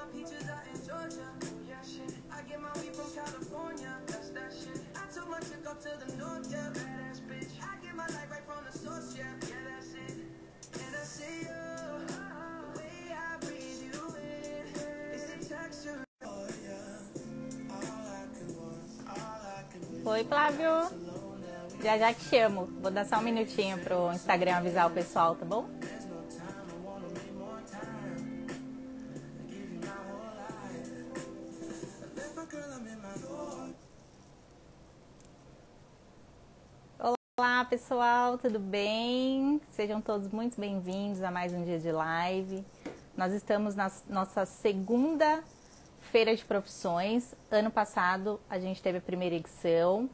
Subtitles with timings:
[0.00, 1.28] my peaches out in Georgia.
[1.68, 2.14] Yeah, shit.
[2.32, 3.92] I get my weed from California.
[4.06, 4.80] That's that shit.
[4.96, 6.72] I took my chick up to the north, yeah.
[6.72, 7.52] Badass bitch.
[7.60, 9.24] I get my light right from the source, yeah.
[9.48, 10.16] Yeah, that's it.
[10.80, 11.62] And I see you.
[12.06, 14.64] The way I breathe you in.
[15.12, 16.04] It's the texture.
[20.06, 20.90] Oi, Flávio.
[21.82, 22.68] Já já te chamo.
[22.80, 25.68] Vou dar só um minutinho pro Instagram avisar o pessoal, tá bom?
[37.70, 39.60] Pessoal, tudo bem?
[39.68, 42.64] Sejam todos muito bem-vindos a mais um dia de live.
[43.16, 45.40] Nós estamos na nossa segunda
[46.00, 47.32] feira de profissões.
[47.48, 50.10] Ano passado a gente teve a primeira edição.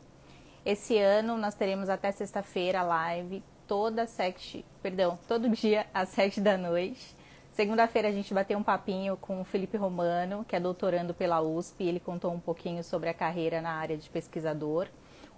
[0.67, 6.59] Esse ano nós teremos até sexta-feira live toda sete, perdão, todo dia às sete da
[6.59, 7.17] noite.
[7.53, 11.85] Segunda-feira a gente bateu um papinho com o Felipe Romano, que é doutorando pela USP,
[11.85, 14.89] ele contou um pouquinho sobre a carreira na área de pesquisador.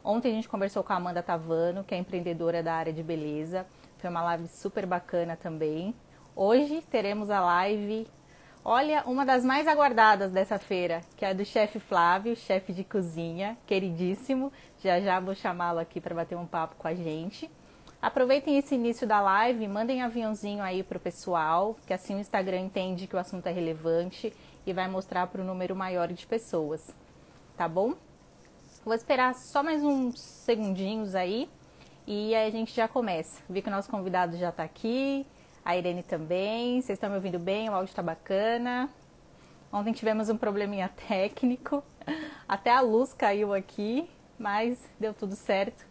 [0.08, 3.66] Ontem a gente conversou com a Amanda Tavano, que é empreendedora da área de beleza.
[3.98, 5.94] Foi uma live super bacana também.
[6.34, 8.06] Hoje teremos a live,
[8.64, 12.84] olha, uma das mais aguardadas dessa feira, que é a do chefe Flávio, chefe de
[12.84, 14.50] cozinha, queridíssimo.
[14.82, 17.50] Já já vou chamá-lo aqui para bater um papo com a gente.
[18.00, 23.06] Aproveitem esse início da live, mandem aviãozinho aí pro pessoal, que assim o Instagram entende
[23.06, 24.32] que o assunto é relevante
[24.66, 26.94] e vai mostrar para o número maior de pessoas.
[27.58, 27.92] Tá bom?
[28.88, 31.46] Vou esperar só mais uns segundinhos aí
[32.06, 33.42] e aí a gente já começa.
[33.46, 35.26] Vi que o nosso convidado já está aqui,
[35.62, 36.80] a Irene também.
[36.80, 37.68] Vocês estão me ouvindo bem?
[37.68, 38.88] O áudio está bacana.
[39.70, 41.84] Ontem tivemos um probleminha técnico,
[42.48, 45.84] até a luz caiu aqui, mas deu tudo certo.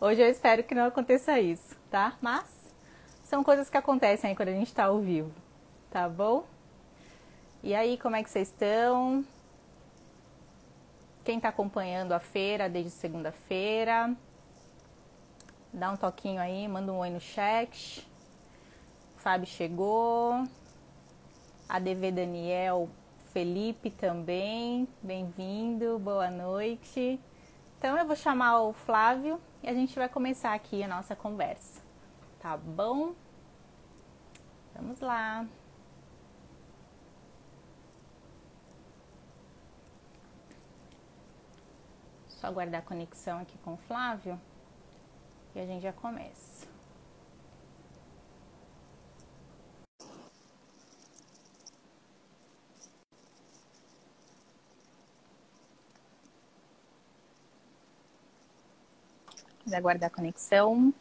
[0.00, 2.16] Hoje eu espero que não aconteça isso, tá?
[2.18, 2.48] Mas
[3.24, 5.30] são coisas que acontecem aí quando a gente está ao vivo,
[5.90, 6.46] tá bom?
[7.62, 9.22] E aí, como é que vocês estão?
[11.28, 14.16] Quem está acompanhando a feira desde segunda-feira,
[15.70, 18.10] dá um toquinho aí, manda um oi no chat.
[19.14, 20.42] Fábio chegou.
[21.68, 22.88] ADV Daniel
[23.26, 27.20] Felipe também, bem-vindo, boa noite.
[27.76, 31.82] Então eu vou chamar o Flávio e a gente vai começar aqui a nossa conversa,
[32.40, 33.12] tá bom?
[34.74, 35.46] Vamos lá.
[42.40, 44.40] Só aguardar a conexão aqui com o Flávio
[45.56, 46.68] e a gente já começa.
[59.72, 60.94] Aguardar a conexão.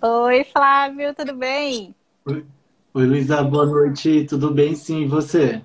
[0.00, 1.94] Oi, Flávio, tudo bem?
[2.26, 2.46] Oi,
[2.92, 4.26] Oi, Luísa, boa noite.
[4.26, 4.76] Tudo bem?
[4.76, 5.64] Sim, e você?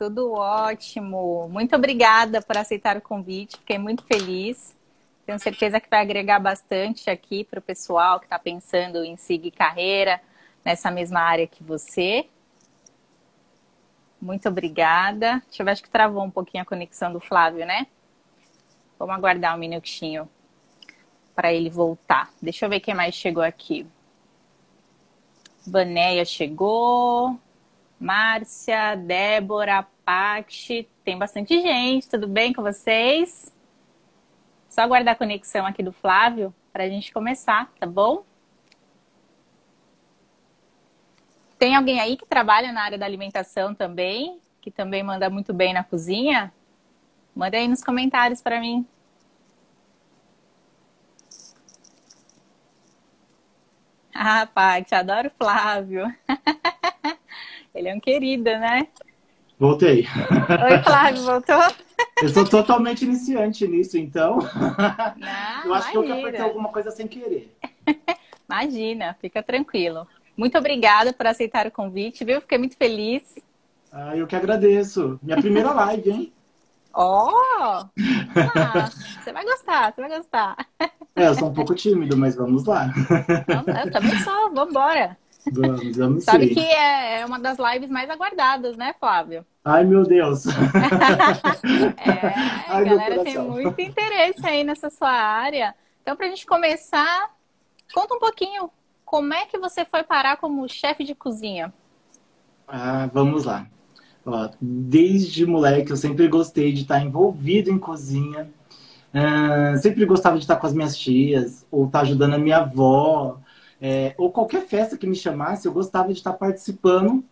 [0.00, 1.46] Tudo ótimo.
[1.50, 3.58] Muito obrigada por aceitar o convite.
[3.58, 4.74] Fiquei muito feliz.
[5.26, 9.50] Tenho certeza que vai agregar bastante aqui para o pessoal que está pensando em seguir
[9.50, 10.18] carreira
[10.64, 12.26] nessa mesma área que você.
[14.18, 15.42] Muito obrigada.
[15.46, 17.86] Deixa eu ver, acho que travou um pouquinho a conexão do Flávio, né?
[18.98, 20.26] Vamos aguardar um minutinho
[21.34, 22.30] para ele voltar.
[22.40, 23.86] Deixa eu ver quem mais chegou aqui.
[25.66, 27.38] Vanéia chegou.
[28.00, 30.88] Márcia, Débora, Paty.
[31.04, 32.08] Tem bastante gente.
[32.08, 33.54] Tudo bem com vocês?
[34.70, 38.24] Só aguardar a conexão aqui do Flávio para a gente começar, tá bom?
[41.58, 45.74] Tem alguém aí que trabalha na área da alimentação também, que também manda muito bem
[45.74, 46.50] na cozinha?
[47.36, 48.86] Manda aí nos comentários para mim.
[54.22, 56.04] Ah, Paty, adoro Flávio.
[57.74, 58.86] Ele é um querido, né?
[59.58, 60.06] Voltei.
[60.70, 61.74] Oi, Flávio, voltou?
[62.22, 64.38] Eu sou totalmente iniciante nisso, então.
[65.16, 66.20] Não, eu acho que eu imagina.
[66.20, 67.54] apertei alguma coisa sem querer.
[68.48, 70.06] Imagina, fica tranquilo.
[70.36, 72.40] Muito obrigada por aceitar o convite, viu?
[72.40, 73.38] Fiquei muito feliz.
[73.92, 75.18] Ah, eu que agradeço.
[75.22, 76.32] Minha primeira live, hein?
[76.92, 77.30] Ó!
[78.56, 78.90] Ah,
[79.22, 80.56] você vai gostar, você vai gostar.
[81.14, 82.92] É, eu sou um pouco tímido, mas vamos lá.
[83.84, 85.16] Eu também sou, vambora.
[85.46, 86.54] Vamos, vamos Sabe sim.
[86.54, 89.44] que é uma das lives mais aguardadas, né, Flávio?
[89.64, 90.44] Ai, meu Deus.
[91.96, 92.34] É,
[92.66, 95.74] a Ai, meu galera tem muito interesse aí nessa sua área.
[96.02, 97.30] Então, pra gente começar,
[97.92, 98.70] conta um pouquinho
[99.04, 101.72] como é que você foi parar como chefe de cozinha.
[102.66, 103.66] Ah, vamos lá.
[104.24, 108.50] Ó, desde moleque eu sempre gostei de estar envolvido em cozinha.
[109.12, 113.38] Ah, sempre gostava de estar com as minhas tias, ou estar ajudando a minha avó,
[113.80, 117.24] é, ou qualquer festa que me chamasse, eu gostava de estar participando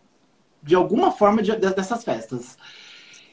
[0.61, 2.57] de alguma forma de, dessas festas.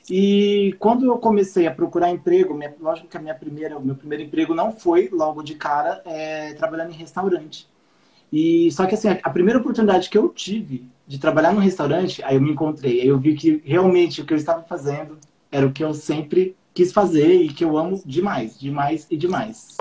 [0.08, 3.96] E quando eu comecei a procurar emprego, minha, lógico que a minha primeira, o meu
[3.96, 7.68] primeiro emprego não foi logo de cara é, trabalhando em restaurante.
[8.32, 12.36] E só que assim, a primeira oportunidade que eu tive de trabalhar no restaurante, aí
[12.36, 15.18] eu me encontrei, aí eu vi que realmente o que eu estava fazendo
[15.50, 19.76] era o que eu sempre quis fazer e que eu amo demais, demais e demais.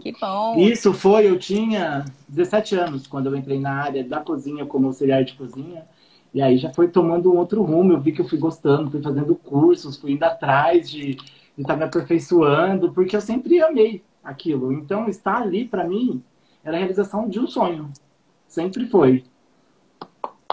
[0.00, 0.56] Que bom.
[0.58, 5.24] Isso foi, eu tinha 17 anos quando eu entrei na área da cozinha como auxiliar
[5.24, 5.84] de cozinha.
[6.32, 7.92] E aí já foi tomando um outro rumo.
[7.92, 11.18] Eu vi que eu fui gostando, fui fazendo cursos, fui indo atrás de
[11.58, 14.72] estar tá me aperfeiçoando, porque eu sempre amei aquilo.
[14.72, 16.22] Então, estar ali, para mim,
[16.64, 17.90] era a realização de um sonho.
[18.46, 19.24] Sempre foi.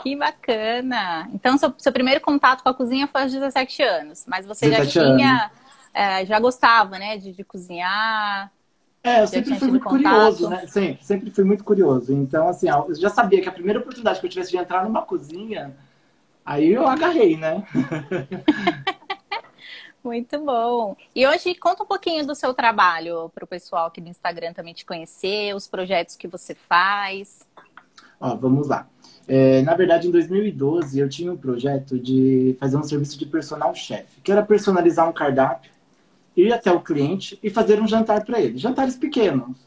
[0.01, 1.29] Que bacana!
[1.33, 4.85] Então, seu, seu primeiro contato com a cozinha foi aos 17 anos, mas você já
[4.85, 5.51] tinha,
[5.93, 8.51] é, já gostava, né, de, de cozinhar?
[9.07, 10.03] É, eu sempre fui muito contato.
[10.03, 10.67] curioso, né?
[10.67, 12.11] Sempre, sempre fui muito curioso.
[12.11, 15.01] Então, assim, eu já sabia que a primeira oportunidade que eu tivesse de entrar numa
[15.01, 15.73] cozinha,
[16.45, 17.65] aí eu agarrei, né?
[20.03, 20.97] muito bom.
[21.15, 24.73] E hoje, conta um pouquinho do seu trabalho para o pessoal aqui do Instagram também
[24.73, 27.47] te conhecer, os projetos que você faz.
[28.19, 28.87] Ó, vamos lá.
[29.25, 33.73] É, na verdade, em 2012, eu tinha um projeto de fazer um serviço de personal
[33.73, 35.76] chef, que era personalizar um cardápio
[36.37, 38.57] ir até o cliente e fazer um jantar para ele.
[38.57, 39.57] Jantares pequenos.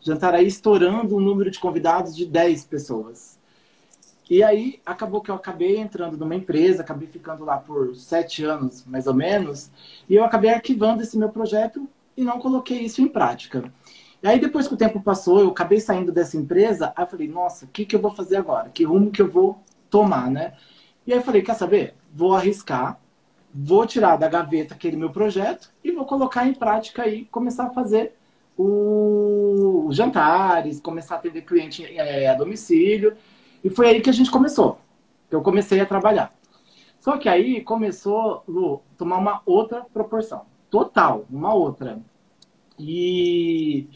[0.00, 3.38] Jantar aí estourando um número de convidados de 10 pessoas.
[4.30, 8.84] E aí acabou que eu acabei entrando numa empresa, acabei ficando lá por sete anos,
[8.86, 9.72] mais ou menos,
[10.08, 13.72] e eu acabei arquivando esse meu projeto e não coloquei isso em prática.
[14.22, 17.26] E aí depois que o tempo passou, eu acabei saindo dessa empresa, aí eu falei,
[17.26, 18.70] nossa, o que, que eu vou fazer agora?
[18.70, 19.58] Que rumo que eu vou
[19.90, 20.52] tomar, né?
[21.04, 21.94] E aí eu falei, quer saber?
[22.14, 23.00] Vou arriscar,
[23.54, 27.70] vou tirar da gaveta aquele meu projeto e vou colocar em prática e começar a
[27.70, 28.12] fazer
[28.56, 33.16] os jantares, começar a atender cliente é, a domicílio.
[33.64, 34.78] E foi aí que a gente começou.
[35.30, 36.32] Eu comecei a trabalhar.
[36.98, 40.44] Só que aí começou, Lu, tomar uma outra proporção.
[40.70, 41.98] Total, uma outra.
[42.78, 43.88] E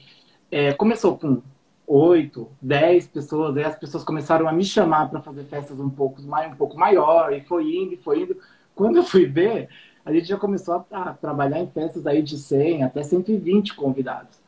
[0.51, 1.43] é, começou com
[1.87, 6.23] oito, dez pessoas, aí as pessoas começaram a me chamar para fazer festas um pouco,
[6.23, 8.37] um pouco maior, e foi indo, e foi indo.
[8.75, 9.69] Quando eu fui ver,
[10.05, 14.38] a gente já começou a, trabalhar em festas aí de 100 até 120 convidados.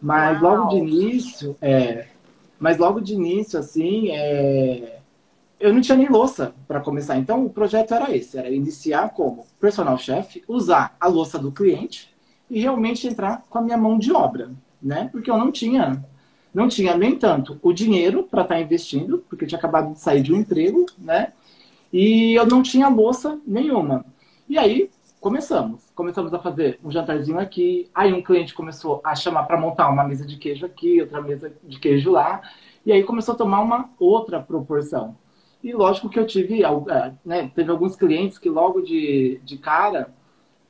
[0.00, 0.56] Mas Uau.
[0.56, 2.06] logo de início, é,
[2.58, 4.98] mas logo de início, assim, é,
[5.58, 7.16] eu não tinha nem louça para começar.
[7.16, 12.14] Então o projeto era esse, era iniciar como personal chef, usar a louça do cliente
[12.50, 14.50] e realmente entrar com a minha mão de obra,
[14.80, 15.08] né?
[15.10, 16.04] Porque eu não tinha,
[16.54, 20.22] não tinha nem tanto o dinheiro para estar tá investindo, porque tinha acabado de sair
[20.22, 21.32] de um emprego, né?
[21.92, 24.04] E eu não tinha louça nenhuma.
[24.48, 24.90] E aí
[25.20, 25.90] começamos.
[25.94, 27.88] Começamos a fazer um jantarzinho aqui.
[27.94, 31.52] Aí um cliente começou a chamar para montar uma mesa de queijo aqui, outra mesa
[31.64, 32.42] de queijo lá.
[32.84, 35.16] E aí começou a tomar uma outra proporção.
[35.62, 40.14] E lógico que eu tive, é, né, teve alguns clientes que logo de, de cara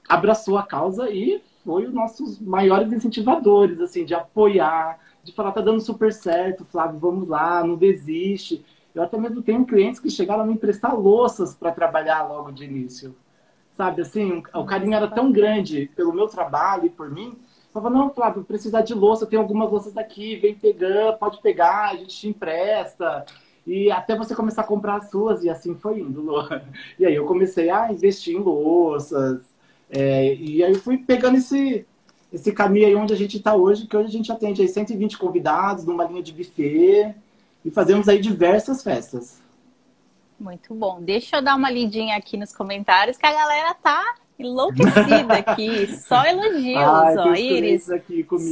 [0.08, 5.60] abraçou a causa e foi os nossos maiores incentivadores, assim, de apoiar, de falar, tá
[5.60, 8.64] dando super certo, Flávio, vamos lá, não desiste.
[8.98, 12.64] Eu até mesmo tenho clientes que chegaram a me emprestar louças para trabalhar logo de
[12.64, 13.14] início.
[13.76, 17.28] Sabe, assim, o carinho era tão grande pelo meu trabalho e por mim.
[17.28, 21.90] Eu falava, não, Flávio, precisar de louça, tem algumas louças aqui, vem pegando, pode pegar,
[21.90, 23.24] a gente te empresta.
[23.64, 26.42] E até você começar a comprar as suas, e assim foi indo, Lô.
[26.98, 29.44] E aí eu comecei a investir em louças.
[29.88, 31.86] É, e aí fui pegando esse,
[32.32, 35.16] esse caminho aí onde a gente está hoje, que hoje a gente atende aí 120
[35.16, 37.14] convidados numa linha de buffet
[37.68, 39.42] e fazemos aí diversas festas.
[40.40, 41.02] Muito bom.
[41.02, 45.86] Deixa eu dar uma lidinha aqui nos comentários que a galera tá enlouquecida aqui.
[46.08, 47.34] Só elogios, Ai, ó.
[47.34, 47.86] Iris,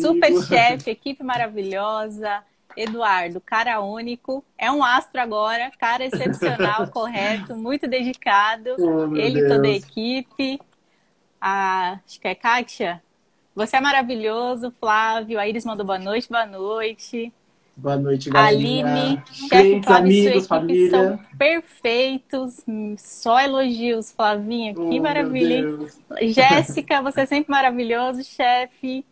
[0.02, 2.42] super chefe, equipe maravilhosa.
[2.76, 8.76] Eduardo, cara único, é um astro agora, cara excepcional, correto, muito dedicado.
[8.78, 9.50] Oh, Ele Deus.
[9.50, 10.60] toda a equipe.
[11.40, 13.02] A, acho que é Kátia.
[13.54, 15.38] Você é maravilhoso, Flávio.
[15.38, 17.32] A Iris mandou boa noite, boa noite.
[17.76, 18.86] Boa noite, galerinha.
[18.86, 20.90] Aline, chefe Flávio amigos, família.
[20.90, 22.64] são perfeitos.
[22.96, 24.72] Só elogios, Flavinha.
[24.72, 26.32] Que oh, maravilha, hein?
[26.32, 29.04] Jéssica, você é sempre maravilhoso, chefe.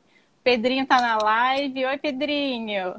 [0.43, 1.85] Pedrinho tá na live.
[1.85, 2.95] Oi, Pedrinho.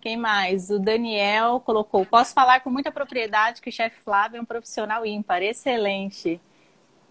[0.00, 0.70] Quem mais?
[0.70, 5.06] O Daniel colocou: Posso falar com muita propriedade que o chefe Flávio é um profissional
[5.06, 6.40] ímpar, excelente.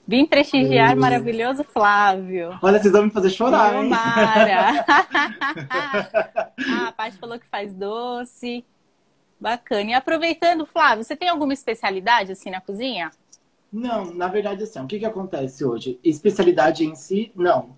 [0.05, 2.57] Vim prestigiar maravilhoso Flávio.
[2.61, 3.89] Olha, vocês vão me fazer chorar, hein?
[3.89, 4.85] Mara.
[6.59, 8.65] ah, a Paty falou que faz doce.
[9.39, 9.91] Bacana.
[9.91, 13.11] E aproveitando, Flávio, você tem alguma especialidade assim na cozinha?
[13.71, 15.99] Não, na verdade, assim, o que, que acontece hoje?
[16.03, 17.69] Especialidade em si, não.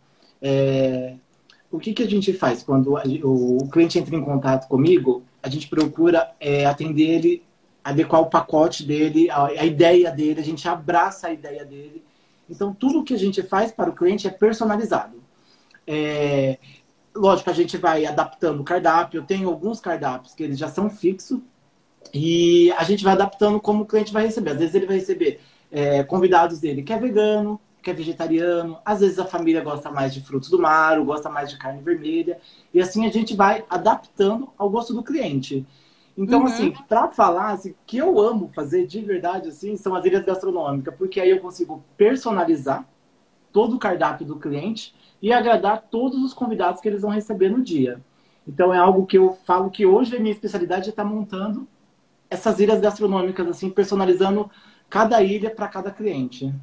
[0.42, 1.16] É...
[1.72, 5.24] O que, que a gente faz quando o cliente entra em contato comigo?
[5.42, 7.44] A gente procura é, atender ele
[7.84, 12.04] adequar o pacote dele, a, a ideia dele, a gente abraça a ideia dele.
[12.50, 15.22] Então, tudo que a gente faz para o cliente é personalizado.
[15.88, 16.58] É,
[17.16, 19.24] lógico, a gente vai adaptando o cardápio.
[19.24, 21.40] Tenho alguns cardápios que eles já são fixos
[22.14, 24.52] e a gente vai adaptando como o cliente vai receber.
[24.52, 25.40] Às vezes ele vai receber
[25.72, 28.78] é, convidados dele que é vegano, que é vegetariano.
[28.86, 31.82] Às vezes a família gosta mais de frutos do mar, ou gosta mais de carne
[31.82, 32.40] vermelha.
[32.74, 35.66] E assim a gente vai adaptando ao gosto do cliente.
[36.18, 36.46] Então, uhum.
[36.46, 40.96] assim, para falar assim, que eu amo fazer de verdade, assim, são as ilhas gastronômicas,
[40.96, 42.88] porque aí eu consigo personalizar
[43.52, 47.62] todo o cardápio do cliente e agradar todos os convidados que eles vão receber no
[47.62, 48.02] dia.
[48.48, 51.68] Então, é algo que eu falo que hoje a minha especialidade é estar tá montando
[52.30, 54.50] essas ilhas gastronômicas, assim, personalizando
[54.90, 56.54] cada ilha para cada cliente.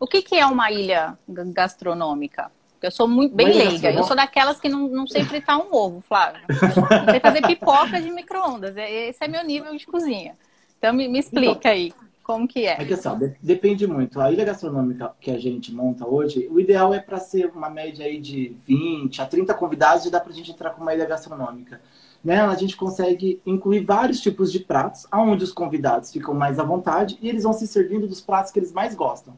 [0.00, 2.50] O que, que é uma ilha gastronômica?
[2.82, 3.92] Eu sou muito bem leiga.
[3.92, 6.42] Eu sou daquelas que não, não sei fritar um ovo, Flávio.
[6.48, 8.76] Não sei fazer pipoca de micro-ondas.
[8.76, 10.34] É, esse é meu nível de cozinha.
[10.78, 12.80] Então me, me explica então, aí como que é.
[12.80, 14.20] É que assim, depende muito.
[14.20, 18.06] A ilha gastronômica que a gente monta hoje, o ideal é para ser uma média
[18.06, 21.04] aí de 20 a 30 convidados e dá para a gente entrar com uma ilha
[21.04, 21.80] gastronômica.
[22.24, 26.62] Nela a gente consegue incluir vários tipos de pratos, aonde os convidados ficam mais à
[26.62, 29.34] vontade e eles vão se servindo dos pratos que eles mais gostam.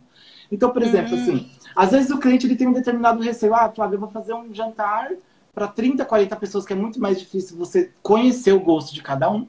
[0.50, 1.22] Então, por exemplo, uhum.
[1.22, 3.54] assim, às vezes o cliente ele tem um determinado receio.
[3.54, 5.10] Ah, Flávio, eu vou fazer um jantar
[5.54, 9.30] para 30, 40 pessoas, que é muito mais difícil você conhecer o gosto de cada
[9.30, 9.46] um.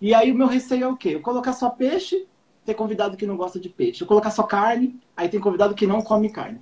[0.00, 1.10] E aí o meu receio é o quê?
[1.10, 2.26] Eu colocar só peixe,
[2.64, 4.02] ter convidado que não gosta de peixe.
[4.02, 6.60] Eu colocar só carne, aí tem convidado que não come carne.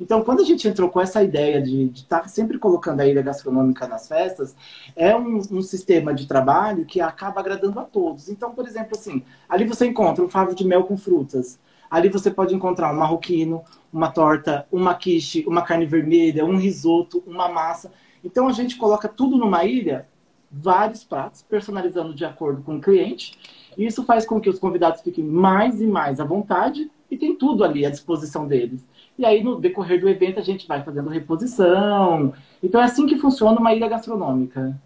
[0.00, 3.20] Então, quando a gente entrou com essa ideia de estar tá sempre colocando a ilha
[3.20, 4.54] gastronômica nas festas,
[4.94, 8.28] é um, um, sistema de trabalho que acaba agradando a todos.
[8.28, 11.58] Então, por exemplo, assim, ali você encontra um favo de mel com frutas.
[11.90, 17.22] Ali você pode encontrar um marroquino, uma torta, uma quiche, uma carne vermelha, um risoto,
[17.26, 17.92] uma massa.
[18.24, 20.06] Então a gente coloca tudo numa ilha,
[20.50, 23.38] vários pratos, personalizando de acordo com o cliente.
[23.76, 27.34] E isso faz com que os convidados fiquem mais e mais à vontade e tem
[27.34, 28.86] tudo ali à disposição deles.
[29.18, 32.32] E aí, no decorrer do evento, a gente vai fazendo reposição.
[32.62, 34.78] Então, é assim que funciona uma ilha gastronômica.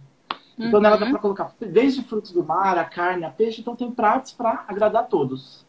[0.59, 1.13] Então, nela dá uhum.
[1.13, 3.61] para colocar desde frutos do mar, a carne, a peixe.
[3.61, 5.67] Então, tem pratos para agradar todos.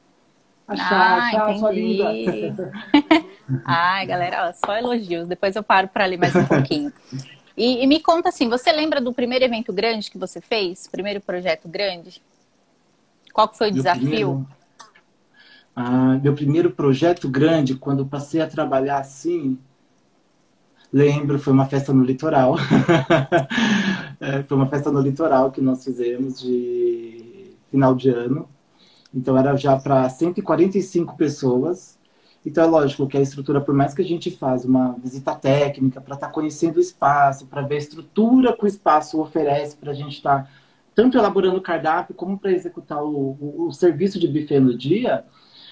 [0.68, 2.72] Achar, ah, achar sua linda.
[3.66, 5.28] Ai, galera, ó, só elogios.
[5.28, 6.92] Depois eu paro para ler mais um pouquinho.
[7.56, 10.88] E, e, me conta assim, você lembra do primeiro evento grande que você fez?
[10.88, 12.22] Primeiro projeto grande?
[13.32, 14.08] Qual que foi o meu desafio?
[14.08, 14.48] Primeiro,
[15.76, 19.58] ah, meu primeiro projeto grande, quando passei a trabalhar assim,
[20.92, 22.56] lembro, foi uma festa no litoral.
[24.20, 28.48] é, foi uma festa no litoral que nós fizemos de final de ano.
[29.14, 32.00] Então era já para 145 pessoas.
[32.46, 36.02] Então é lógico que a estrutura, por mais que a gente faz uma visita técnica
[36.02, 39.92] para estar tá conhecendo o espaço, para ver a estrutura que o espaço oferece para
[39.92, 40.50] a gente estar tá
[40.96, 45.26] tanto elaborando o cardápio como para executar o, o, o, serviço de buffet no dia.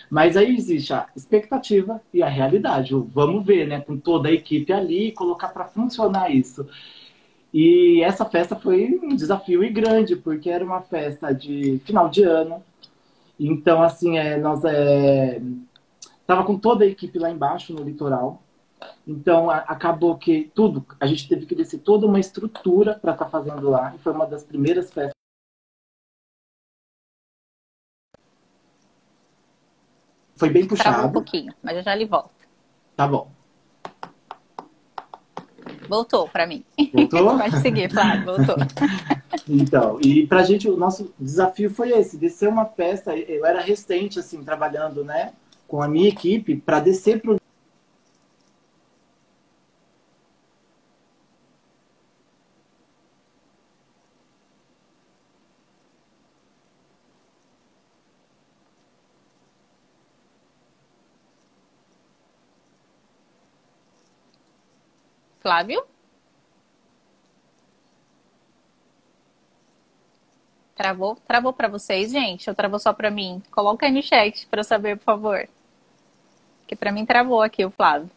[0.09, 2.93] Mas aí existe a expectativa e a realidade.
[3.13, 3.81] Vamos ver, né?
[3.81, 6.67] Com toda a equipe ali, colocar para funcionar isso.
[7.53, 12.23] E essa festa foi um desafio e grande, porque era uma festa de final de
[12.23, 12.63] ano,
[13.47, 15.41] então, assim, é, nós é,
[16.27, 18.43] tava com toda a equipe lá embaixo no litoral.
[19.05, 23.25] Então, a, acabou que tudo, a gente teve que descer toda uma estrutura para estar
[23.25, 23.95] tá fazendo lá.
[23.95, 25.13] E foi uma das primeiras festas.
[30.35, 30.89] Foi bem puxado.
[30.89, 32.31] Travou um pouquinho, mas eu já lhe volto.
[32.95, 33.31] Tá bom.
[35.91, 36.63] Voltou para mim.
[36.93, 37.35] Voltou?
[37.37, 38.55] Pode seguir, claro, voltou.
[39.49, 44.19] Então, e pra gente, o nosso desafio foi esse, descer uma festa, eu era restante,
[44.19, 45.33] assim, trabalhando, né,
[45.67, 47.40] com a minha equipe, para descer pro
[65.41, 65.83] Flávio?
[70.75, 71.15] Travou?
[71.27, 72.49] Travou para vocês, gente?
[72.49, 73.41] Ou travou só para mim?
[73.51, 75.49] Coloca aí no chat para saber, por favor.
[76.67, 78.09] Que para mim travou aqui o Flávio.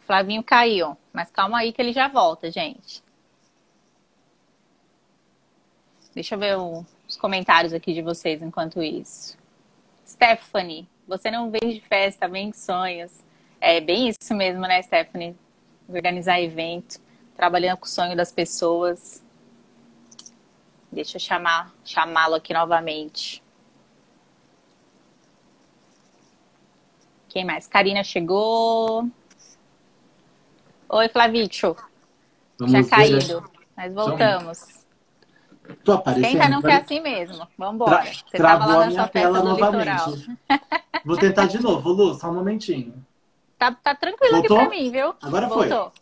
[0.00, 3.02] Flavinho caiu, mas calma aí que ele já volta, gente.
[6.14, 9.36] Deixa eu ver os comentários aqui de vocês enquanto isso.
[10.06, 13.20] Stephanie, você não vem de festa, vem de sonhos.
[13.60, 15.36] É bem isso mesmo, né, Stephanie?
[15.88, 17.00] Organizar evento
[17.34, 19.22] trabalhando com o sonho das pessoas.
[20.90, 23.42] Deixa eu chamar, chamá-lo aqui novamente.
[27.28, 27.66] Quem mais?
[27.66, 29.08] Karina chegou.
[30.88, 31.76] Oi, Flavítio.
[32.56, 33.50] Tinha caído.
[33.76, 34.83] Nós voltamos.
[35.82, 36.30] Tô aparecendo.
[36.30, 37.46] Quem tá não quer assim mesmo?
[37.56, 38.02] Vambora.
[38.02, 40.38] Tra Você tava travou lá a na minha sua tela novamente.
[41.04, 42.94] Vou tentar de novo, Lu, só um momentinho.
[43.58, 44.58] Tá, tá tranquilo Voltou?
[44.58, 45.14] aqui pra mim, viu?
[45.22, 45.68] Agora foi.
[45.68, 45.92] Voltou.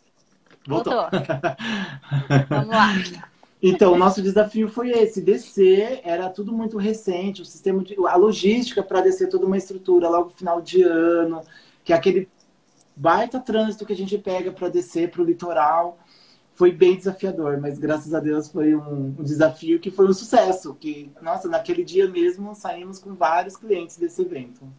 [0.67, 0.93] Voltou.
[0.93, 1.09] Voltou.
[2.49, 2.89] Vamos lá.
[3.61, 7.95] Então, o nosso desafio foi esse: descer, era tudo muito recente, o sistema de.
[8.05, 11.41] a logística para descer toda uma estrutura logo no final de ano,
[11.83, 12.29] que é aquele
[12.95, 15.97] baita trânsito que a gente pega para descer para o litoral.
[16.55, 20.75] Foi bem desafiador, mas graças a Deus foi um, um desafio que foi um sucesso.
[20.75, 24.71] Que, nossa, naquele dia mesmo saímos com vários clientes desse evento.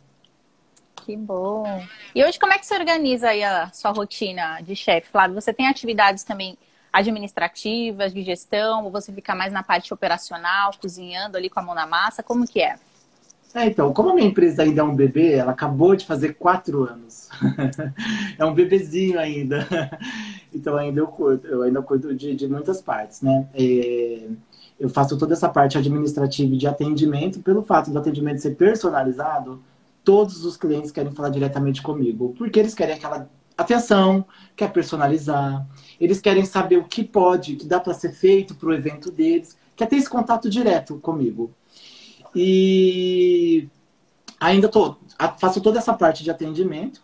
[1.04, 1.85] Que bom.
[2.14, 5.35] E hoje, como é que você organiza aí a sua rotina de chefe, Flávio?
[5.35, 6.57] Você tem atividades também
[6.93, 11.75] administrativas, de gestão, ou você fica mais na parte operacional, cozinhando ali com a mão
[11.75, 12.23] na massa?
[12.23, 12.78] Como que é?
[13.55, 16.83] É, então, como a minha empresa ainda é um bebê, ela acabou de fazer quatro
[16.83, 17.29] anos.
[18.37, 19.67] é um bebezinho ainda.
[20.57, 23.49] Então ainda eu cuido, eu ainda cuido de, de muitas partes, né?
[23.55, 24.29] É,
[24.79, 29.61] eu faço toda essa parte administrativa de atendimento, pelo fato do atendimento ser personalizado,
[30.05, 35.67] todos os clientes querem falar diretamente comigo, porque eles querem aquela atenção, quer personalizar,
[36.01, 39.11] eles querem saber o que pode, o que dá para ser feito para o evento
[39.11, 41.51] deles, quer ter esse contato direto comigo.
[42.35, 43.69] E
[44.41, 44.97] ainda tô,
[45.38, 47.00] faço toda essa parte de atendimento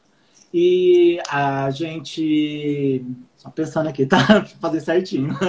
[0.53, 3.05] e a gente.
[3.37, 4.45] Só pensando aqui, tá?
[4.61, 5.37] Fazer certinho.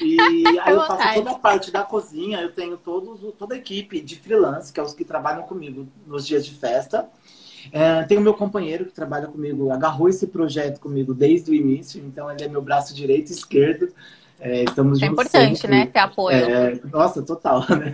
[0.00, 0.18] E
[0.60, 4.16] aí eu faço toda a parte da cozinha, eu tenho todos, toda a equipe de
[4.16, 7.08] freelance, que é os que trabalham comigo nos dias de festa.
[7.70, 12.30] É, tenho meu companheiro que trabalha comigo, agarrou esse projeto comigo desde o início, então
[12.30, 13.92] ele é meu braço direito e esquerdo.
[14.40, 15.76] É, estamos é importante, sempre.
[15.76, 15.86] né?
[15.86, 16.36] Ter apoio.
[16.36, 17.64] É, nossa, total.
[17.70, 17.92] Né?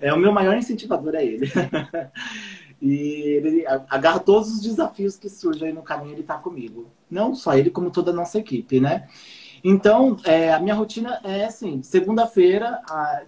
[0.00, 1.50] É, o meu maior incentivador é ele.
[2.80, 6.86] E ele agarra todos os desafios que surgem aí no caminho, ele está comigo.
[7.10, 9.08] Não só ele, como toda a nossa equipe, né?
[9.64, 12.80] Então, é, a minha rotina é assim, segunda-feira,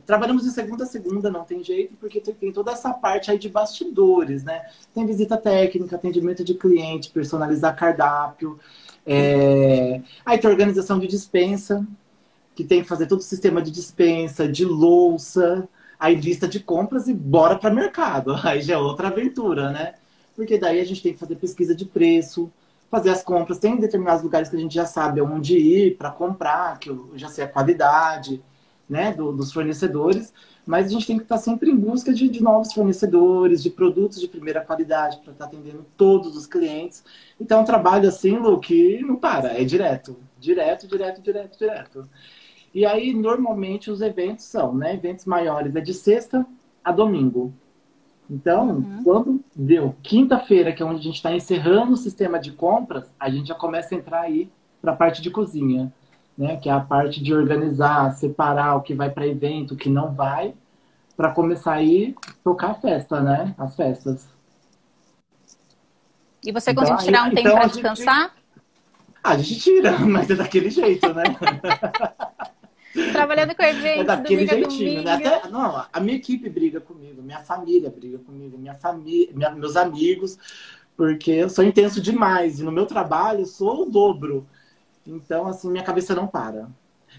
[0.07, 3.39] trabalhamos de segunda a segunda, não tem jeito, porque tem, tem, toda essa parte aí
[3.39, 4.67] de bastidores, né?
[4.95, 8.61] Tem visita técnica, atendimento de cliente, personalizar cardápio,
[9.05, 11.85] é, aí tem organização de dispensa,
[12.61, 15.67] que tem que fazer todo o sistema de dispensa, de louça,
[15.99, 18.35] aí lista de compras e bora para mercado.
[18.45, 19.95] Aí já é outra aventura, né?
[20.37, 22.53] Porque daí a gente tem que fazer pesquisa de preço,
[22.91, 23.59] fazer as compras.
[23.59, 27.29] Tem determinados lugares que a gente já sabe onde ir para comprar, que eu já
[27.29, 28.43] sei a qualidade
[28.89, 30.33] né, do, dos fornecedores,
[30.67, 34.21] mas a gente tem que estar sempre em busca de, de novos fornecedores, de produtos
[34.21, 37.03] de primeira qualidade para estar atendendo todos os clientes.
[37.41, 42.09] Então, é um trabalho assim, Lu, que não para, é direto, direto, direto, direto, direto.
[42.73, 44.95] E aí, normalmente, os eventos são, né?
[44.95, 46.47] Eventos maiores é de sexta
[46.85, 47.53] a domingo.
[48.31, 49.03] Então, uhum.
[49.03, 53.29] quando deu quinta-feira, que é onde a gente está encerrando o sistema de compras, a
[53.29, 54.49] gente já começa a entrar aí
[54.81, 55.93] para a parte de cozinha,
[56.39, 56.57] né?
[56.57, 60.13] Que é a parte de organizar, separar o que vai para evento, o que não
[60.13, 60.55] vai,
[61.17, 63.53] para começar aí tocar a festa, né?
[63.59, 64.29] As festas.
[66.45, 68.23] E você então, consegue tirar um tempo então, para descansar?
[68.23, 68.41] Gente...
[69.23, 71.25] Ah, a gente tira, mas é daquele jeito, né?
[73.13, 75.15] Trabalhando com eventos, é daquele domingo jeitinho, né?
[75.15, 79.77] Até, não, a minha equipe briga comigo, minha família briga comigo, minha família, minha, meus
[79.77, 80.37] amigos,
[80.97, 84.47] porque eu sou intenso demais e no meu trabalho eu sou o dobro.
[85.07, 86.69] Então, assim, minha cabeça não para.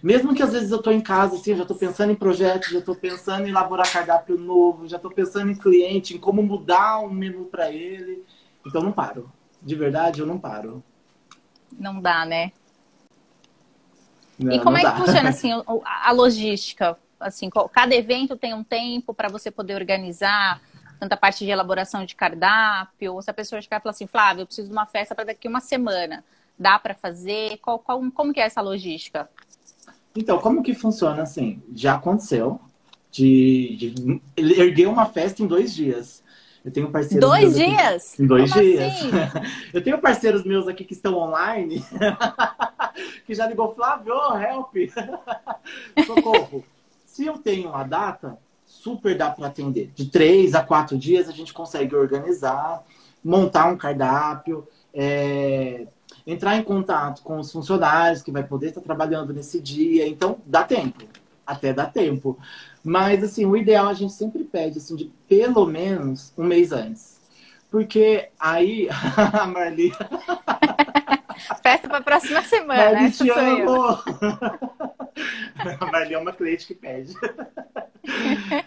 [0.04, 2.80] Mesmo que às vezes eu estou em casa, assim, já estou pensando em projetos, já
[2.80, 7.10] estou pensando em elaborar cardápio novo, já estou pensando em cliente, em como mudar um
[7.10, 8.24] menu para ele.
[8.66, 9.32] Então, não paro.
[9.62, 10.84] De verdade, eu não paro.
[11.78, 12.52] Não dá, né?
[14.42, 14.92] Não, e como é dá.
[14.92, 15.52] que funciona assim
[15.86, 16.98] a logística?
[17.20, 20.60] Assim, cada evento tem um tempo para você poder organizar
[21.00, 23.14] tanta parte de elaboração de cardápio.
[23.14, 25.26] Ou se a pessoa chegar e falar assim, Flávio, eu preciso de uma festa para
[25.26, 26.24] daqui uma semana,
[26.58, 27.58] dá para fazer?
[27.58, 29.30] Qual, qual, como que é essa logística?
[30.16, 31.62] Então, como que funciona assim?
[31.74, 32.60] Já aconteceu
[33.10, 36.24] de, de erguer uma festa em dois dias.
[36.64, 38.14] Eu tenho parceiros Dois dias?
[38.14, 38.94] Aqui, em dois Como dias.
[38.94, 39.10] Assim?
[39.74, 41.84] Eu tenho parceiros meus aqui que estão online
[43.26, 44.76] que já ligou, Flávio, help!
[46.06, 46.64] Socorro!
[47.06, 49.92] Se eu tenho a data, super dá para atender.
[49.94, 52.84] De três a quatro dias a gente consegue organizar,
[53.24, 55.88] montar um cardápio, é,
[56.26, 60.08] entrar em contato com os funcionários que vai poder estar trabalhando nesse dia.
[60.08, 61.04] Então, dá tempo.
[61.46, 62.38] Até dá tempo.
[62.84, 67.20] Mas, assim, o ideal a gente sempre pede, assim, de pelo menos um mês antes.
[67.70, 68.88] Porque aí,
[69.34, 69.92] a Marli...
[71.62, 74.00] Festa para a próxima semana, essa te amo!
[75.80, 77.14] a Marli é uma cliente que pede.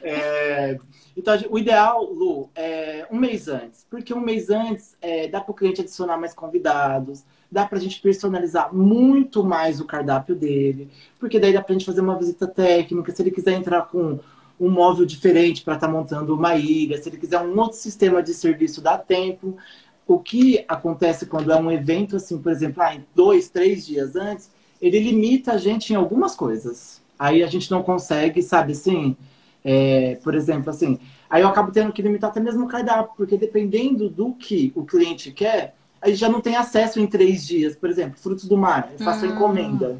[0.00, 0.79] É,
[1.16, 3.85] então, o ideal, Lu, é um mês antes.
[3.90, 7.81] Porque um mês antes é, dá para o cliente adicionar mais convidados, dá para a
[7.81, 12.16] gente personalizar muito mais o cardápio dele, porque daí dá para a gente fazer uma
[12.16, 13.12] visita técnica.
[13.12, 14.20] Se ele quiser entrar com
[14.59, 18.22] um móvel diferente para estar tá montando uma ilha, se ele quiser um outro sistema
[18.22, 19.57] de serviço, dá tempo.
[20.06, 24.16] O que acontece quando é um evento, assim, por exemplo, ah, em dois, três dias
[24.16, 27.02] antes, ele limita a gente em algumas coisas.
[27.18, 29.16] Aí a gente não consegue, sabe, assim,
[29.64, 30.98] é, por exemplo, assim,
[31.30, 34.84] aí eu acabo tendo que limitar até mesmo o cardápio, porque dependendo do que o
[34.84, 37.74] cliente quer, a gente já não tem acesso em três dias.
[37.74, 39.32] Por exemplo, frutos do mar, eu faço a hum.
[39.32, 39.98] encomenda.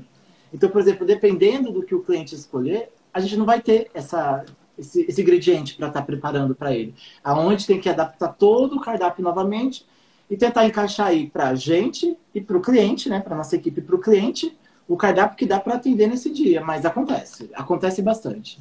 [0.53, 4.45] Então, por exemplo, dependendo do que o cliente escolher, a gente não vai ter essa,
[4.79, 6.95] esse, esse ingrediente para estar tá preparando para ele.
[7.25, 9.87] Aonde tem que adaptar todo o cardápio novamente
[10.31, 13.81] e tentar encaixar aí para a gente e para o cliente, né, para nossa equipe
[13.81, 14.57] e para o cliente,
[14.89, 16.61] o cardápio que dá para atender nesse dia.
[16.63, 18.61] Mas acontece, acontece bastante.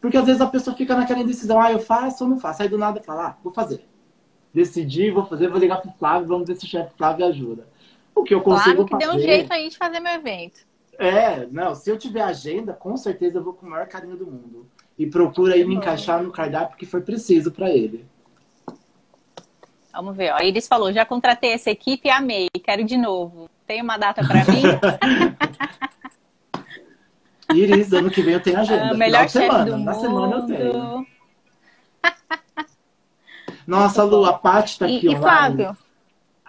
[0.00, 2.62] Porque às vezes a pessoa fica naquela indecisão, ah, eu faço ou não faço.
[2.62, 3.86] Aí do nada fala, ah, vou fazer.
[4.52, 7.66] Decidi, vou fazer, vou ligar pro Flávio, vamos ver se o chefe Flávio ajuda.
[8.14, 9.06] O que eu consigo claro que fazer...
[9.06, 10.60] deu um jeito aí de fazer meu evento.
[10.98, 14.26] É, não, se eu tiver agenda, com certeza eu vou com o maior carinho do
[14.26, 14.66] mundo.
[14.98, 18.04] E procura aí me encaixar no cardápio que for preciso para ele.
[19.92, 20.40] Vamos ver, ó.
[20.40, 23.50] Iris falou, já contratei essa equipe e amei, quero de novo.
[23.66, 24.62] Tem uma data para mim?
[27.54, 28.90] Iris, ano que vem eu tenho agenda.
[28.90, 29.64] Ah, melhor chefe semana.
[29.64, 30.00] do Na mundo.
[30.00, 31.06] semana eu tenho.
[33.66, 35.14] Nossa, Lu, a Paty tá aqui e, online.
[35.14, 35.76] E Flávio?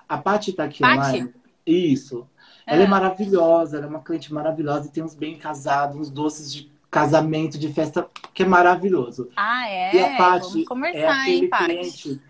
[0.08, 1.34] A Paty tá aqui online.
[1.66, 2.28] Isso.
[2.66, 2.86] Ela é.
[2.86, 6.72] é maravilhosa, ela é uma cliente maravilhosa e tem uns bem casados, uns doces de
[6.90, 9.30] casamento, de festa, que é maravilhoso.
[9.36, 9.96] Ah, é?
[9.96, 12.22] E a Paty Vamos conversar, é aquele hein, cliente.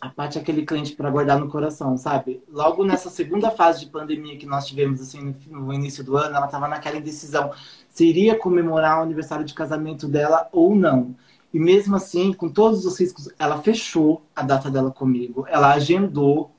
[0.00, 2.40] A Paty é aquele cliente para guardar no coração, sabe?
[2.48, 6.46] Logo nessa segunda fase de pandemia que nós tivemos assim no início do ano, ela
[6.46, 7.50] estava naquela indecisão
[7.90, 11.16] se iria comemorar o aniversário de casamento dela ou não.
[11.52, 16.52] E mesmo assim, com todos os riscos, ela fechou a data dela comigo, ela agendou,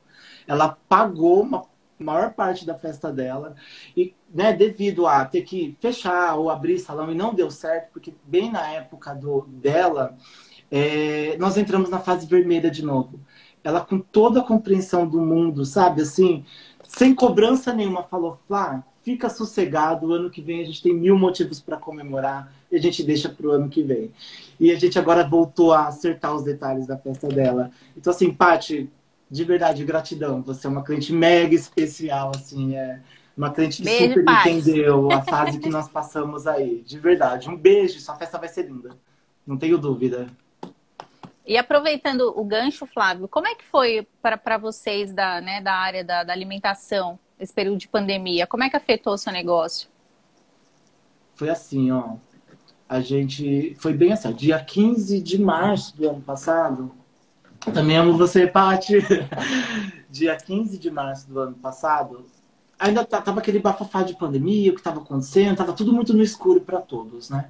[0.45, 1.63] ela pagou uma
[1.97, 3.55] maior parte da festa dela
[3.95, 8.13] e, né, devido a ter que fechar ou abrir salão e não deu certo, porque
[8.25, 10.17] bem na época do dela,
[10.71, 13.19] é, nós entramos na fase vermelha de novo.
[13.63, 16.45] Ela com toda a compreensão do mundo, sabe, assim,
[16.83, 21.17] sem cobrança nenhuma, falou, Flá, fica sossegado, o ano que vem a gente tem mil
[21.17, 24.11] motivos para comemorar e a gente deixa para o ano que vem.
[24.59, 27.71] E a gente agora voltou a acertar os detalhes da festa dela.
[27.97, 28.89] Então, assim, Paty,
[29.29, 30.41] de verdade, gratidão.
[30.43, 32.99] Você é uma cliente mega especial, assim, é
[33.35, 34.49] uma cliente que beijo, super Paty.
[34.49, 36.81] entendeu a fase que nós passamos aí.
[36.85, 37.49] De verdade.
[37.49, 38.97] Um beijo, sua festa vai ser linda.
[39.45, 40.27] Não tenho dúvida.
[41.49, 46.03] E aproveitando o gancho, Flávio, como é que foi para vocês da, né, da área
[46.03, 47.19] da, da alimentação?
[47.39, 48.45] esse período de pandemia?
[48.45, 49.87] Como é que afetou o seu negócio?
[51.35, 52.15] Foi assim, ó.
[52.87, 53.75] A gente.
[53.79, 56.91] Foi bem assim, dia 15 de março do ano passado.
[57.73, 58.97] Também amo você, Paty.
[60.09, 62.25] dia 15 de março do ano passado,
[62.79, 66.61] ainda tava aquele bafafá de pandemia, o que estava acontecendo, tava tudo muito no escuro
[66.61, 67.47] para todos, né?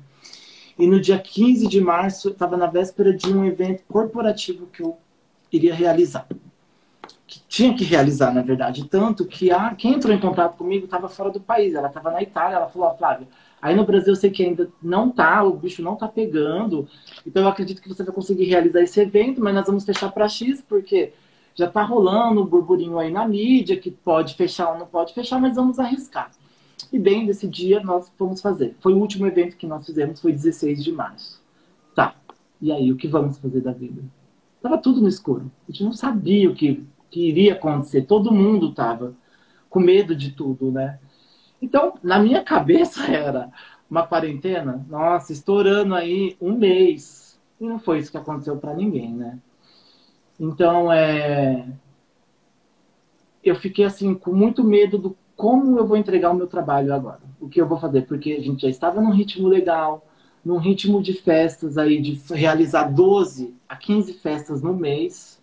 [0.80, 4.98] E no dia 15 de março, estava na véspera de um evento corporativo que eu
[5.52, 6.26] iria realizar
[7.30, 8.90] que tinha que realizar, na verdade.
[8.90, 12.24] Tanto que a, quem entrou em contato comigo estava fora do país, ela estava na
[12.24, 13.28] Itália, ela falou, ó, Flávia,
[13.62, 16.88] aí no Brasil eu sei que ainda não tá, o bicho não tá pegando,
[17.26, 20.28] então eu acredito que você vai conseguir realizar esse evento, mas nós vamos fechar para
[20.28, 21.14] X, porque
[21.54, 25.40] já tá rolando um burburinho aí na mídia, que pode fechar ou não pode fechar,
[25.40, 26.32] mas vamos arriscar.
[26.92, 28.76] E bem, nesse dia nós fomos fazer.
[28.80, 31.42] Foi o último evento que nós fizemos, foi 16 de março.
[31.96, 32.16] Tá,
[32.62, 34.02] e aí, o que vamos fazer da vida?
[34.62, 35.52] Tava tudo no escuro.
[35.68, 38.04] A gente não sabia o que que iria acontecer.
[38.04, 39.14] Todo mundo estava
[39.70, 41.00] com medo de tudo, né?
[41.62, 43.52] Então, na minha cabeça era
[43.90, 47.40] uma quarentena, nossa, estourando aí um mês.
[47.60, 49.40] E não foi isso que aconteceu para ninguém, né?
[50.40, 51.68] Então, é...
[53.44, 57.22] eu fiquei assim com muito medo do como eu vou entregar o meu trabalho agora.
[57.40, 58.02] O que eu vou fazer?
[58.02, 60.06] Porque a gente já estava num ritmo legal,
[60.44, 65.40] num ritmo de festas aí, de realizar 12 a 15 festas no mês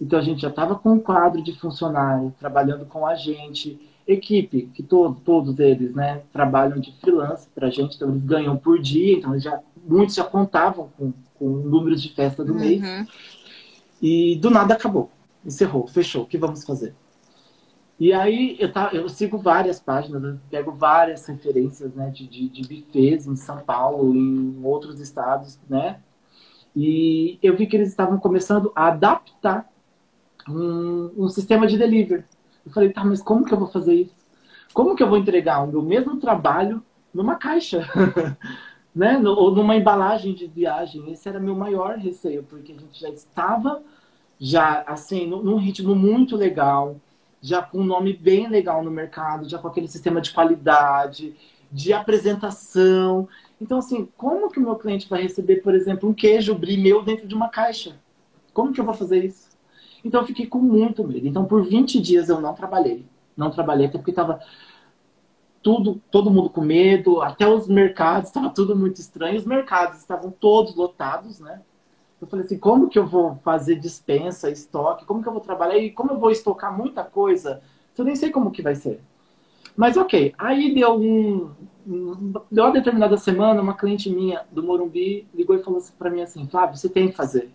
[0.00, 4.70] então a gente já estava com um quadro de funcionário trabalhando com a gente, equipe,
[4.72, 8.80] que todo, todos eles né, trabalham de freelance para a gente, então eles ganham por
[8.80, 12.60] dia, então já, muitos já contavam com, com números de festa do uhum.
[12.60, 13.08] mês.
[14.00, 15.10] E do nada acabou,
[15.44, 16.94] encerrou, fechou, o que vamos fazer?
[17.98, 22.48] E aí eu, tá, eu sigo várias páginas, eu pego várias referências né, de, de,
[22.48, 26.00] de buffets em São Paulo, em outros estados, né?
[26.76, 29.68] E eu vi que eles estavam começando a adaptar
[30.48, 32.24] um, um sistema de delivery.
[32.64, 34.14] Eu falei, tá, mas como que eu vou fazer isso?
[34.72, 36.82] Como que eu vou entregar o meu mesmo trabalho
[37.12, 37.84] numa caixa?
[38.94, 39.18] né?
[39.18, 41.10] Ou numa embalagem de viagem.
[41.10, 43.82] Esse era meu maior receio, porque a gente já estava
[44.38, 46.96] já assim num ritmo muito legal,
[47.40, 51.34] já com um nome bem legal no mercado, já com aquele sistema de qualidade,
[51.70, 53.28] de apresentação.
[53.60, 57.02] Então, assim, como que o meu cliente vai receber, por exemplo, um queijo brie meu
[57.02, 57.98] dentro de uma caixa?
[58.52, 59.48] Como que eu vou fazer isso?
[60.04, 61.26] Então, eu fiquei com muito medo.
[61.26, 63.04] Então, por 20 dias eu não trabalhei.
[63.36, 64.40] Não trabalhei, até porque estava
[65.62, 69.36] tudo, todo mundo com medo, até os mercados, estava tudo muito estranho.
[69.36, 71.60] Os mercados estavam todos lotados, né?
[72.20, 75.04] Eu falei assim, como que eu vou fazer dispensa, estoque?
[75.04, 75.78] Como que eu vou trabalhar?
[75.78, 77.62] E como eu vou estocar muita coisa?
[77.96, 79.00] Eu nem sei como que vai ser.
[79.76, 81.50] Mas ok, aí deu um,
[82.50, 86.20] deu uma determinada semana, uma cliente minha do Morumbi ligou e falou assim para mim
[86.20, 87.50] assim, Flávio, você tem que fazer.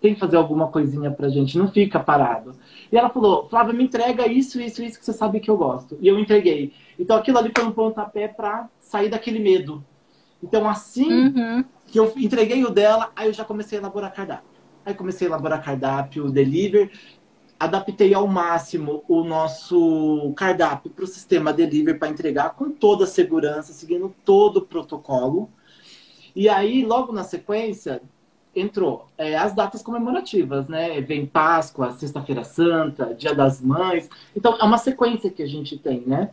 [0.00, 2.52] Tem que fazer alguma coisinha pra gente, não fica parado.
[2.90, 5.96] E ela falou, Flávio, me entrega isso, isso, isso que você sabe que eu gosto.
[6.00, 6.72] E eu entreguei.
[6.98, 9.84] Então aquilo ali foi um pontapé pra sair daquele medo.
[10.42, 14.56] Então assim uhum que eu entreguei o dela, aí eu já comecei a elaborar cardápio.
[14.84, 16.90] Aí comecei a elaborar cardápio, delivery,
[17.58, 23.06] adaptei ao máximo o nosso cardápio para o sistema delivery para entregar com toda a
[23.06, 25.50] segurança, seguindo todo o protocolo.
[26.34, 28.02] E aí, logo na sequência,
[28.54, 31.00] entrou é, as datas comemorativas, né?
[31.00, 34.08] Vem Páscoa, Sexta-feira Santa, Dia das Mães.
[34.34, 36.30] Então, é uma sequência que a gente tem, né?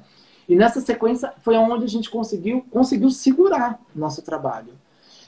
[0.48, 4.74] E nessa sequência foi onde a gente conseguiu, conseguiu segurar nosso trabalho.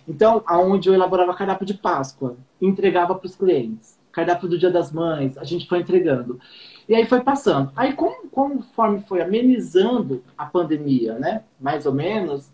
[0.07, 3.97] Então, aonde eu elaborava cardápio de Páscoa, entregava para os clientes.
[4.11, 6.39] Cardápio do Dia das Mães, a gente foi entregando.
[6.87, 7.71] E aí foi passando.
[7.75, 11.43] Aí, conforme foi amenizando a pandemia, né?
[11.59, 12.49] Mais ou menos,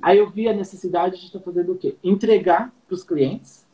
[0.00, 1.96] aí eu vi a necessidade de estar fazendo o quê?
[2.02, 3.66] Entregar para os clientes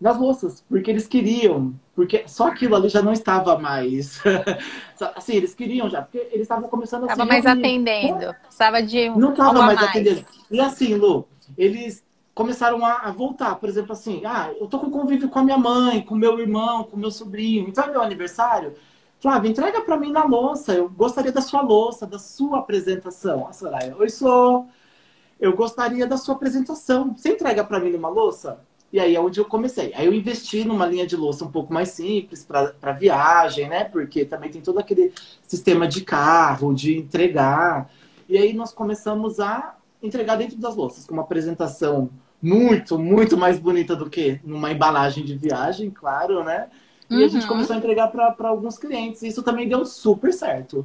[0.00, 4.20] nas louças, porque eles queriam, porque só aquilo ali já não estava mais.
[5.14, 9.10] assim, eles queriam já, porque eles estavam começando a Estava mais atendendo, precisava de.
[9.10, 10.24] Não estava mais, mais atendendo.
[10.50, 12.02] E assim, Lu, eles
[12.34, 13.56] começaram a, a, voltar.
[13.56, 16.84] Por exemplo, assim, ah, eu tô com convívio com a minha mãe, com meu irmão,
[16.84, 18.74] com meu sobrinho, então é meu aniversário.
[19.20, 20.72] Flávia, entrega para mim na louça.
[20.72, 23.46] Eu gostaria da sua louça, da sua apresentação.
[23.46, 24.66] A Soraya, oi, sou.
[25.38, 27.14] Eu gostaria da sua apresentação.
[27.14, 28.60] Você entrega para mim numa louça?
[28.92, 29.92] E aí é onde eu comecei.
[29.94, 33.84] Aí eu investi numa linha de louça um pouco mais simples para viagem, né?
[33.84, 35.12] Porque também tem todo aquele
[35.42, 37.90] sistema de carro, de entregar.
[38.28, 42.10] E aí nós começamos a entregar dentro das louças, com uma apresentação
[42.42, 46.68] muito, muito mais bonita do que numa embalagem de viagem, claro, né?
[47.08, 47.24] E uhum.
[47.24, 47.48] a gente uhum.
[47.48, 49.22] começou a entregar para alguns clientes.
[49.22, 50.84] Isso também deu super certo.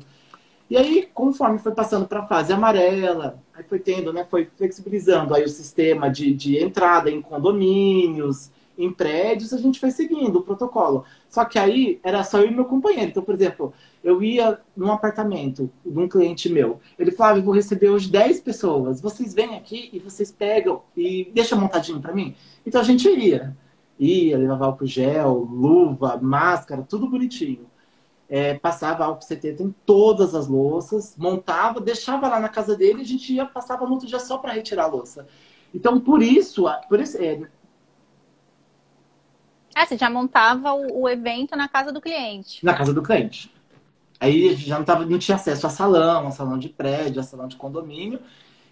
[0.69, 4.25] E aí, conforme foi passando para a fase amarela, aí foi tendo, né?
[4.29, 9.91] Foi flexibilizando aí o sistema de, de entrada em condomínios, em prédios, a gente foi
[9.91, 11.05] seguindo o protocolo.
[11.29, 13.09] Só que aí era só eu e meu companheiro.
[13.09, 16.79] Então, por exemplo, eu ia num apartamento de um cliente meu.
[16.97, 19.01] Ele falava, vou receber hoje 10 pessoas.
[19.01, 22.35] Vocês vêm aqui e vocês pegam e deixam montadinho para mim?
[22.65, 23.55] Então a gente ia.
[23.97, 27.65] Ia, levava álcool gel, luva, máscara, tudo bonitinho.
[28.27, 33.01] É, passava álcool 70 em todas as louças, montava, deixava lá na casa dele e
[33.01, 35.27] a gente ia, passava no outro dia só para retirar a louça.
[35.75, 37.41] Então, por isso, por isso é,
[39.75, 42.63] ah, você já montava o, o, evento na casa do cliente.
[42.63, 43.53] Na casa do cliente.
[44.19, 47.19] Aí a gente já não, tava, não tinha acesso a salão, a salão de prédio,
[47.19, 48.21] a salão de condomínio.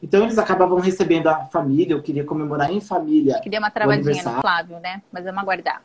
[0.02, 3.34] Então eles acabavam recebendo a família, eu queria comemorar em família.
[3.34, 5.02] Acho que deu uma travadinha no Flávio, né?
[5.12, 5.84] Mas vamos aguardar.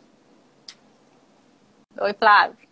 [2.00, 2.67] Oi, Flávio.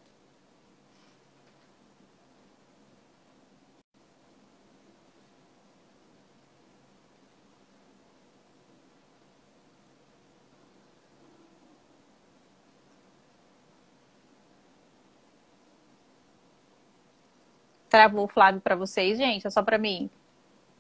[17.91, 19.47] Travou o Flávio para vocês, gente?
[19.47, 20.11] É só para mim?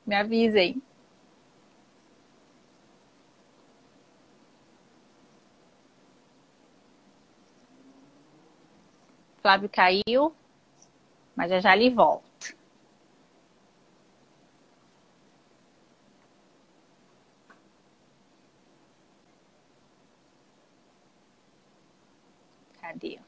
[0.06, 0.82] Me avisem.
[9.40, 10.34] Flávio caiu,
[11.36, 12.26] mas já já ele volta.
[22.80, 23.18] Cadê?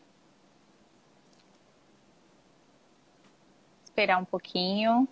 [3.99, 5.09] Esperar um pouquinho.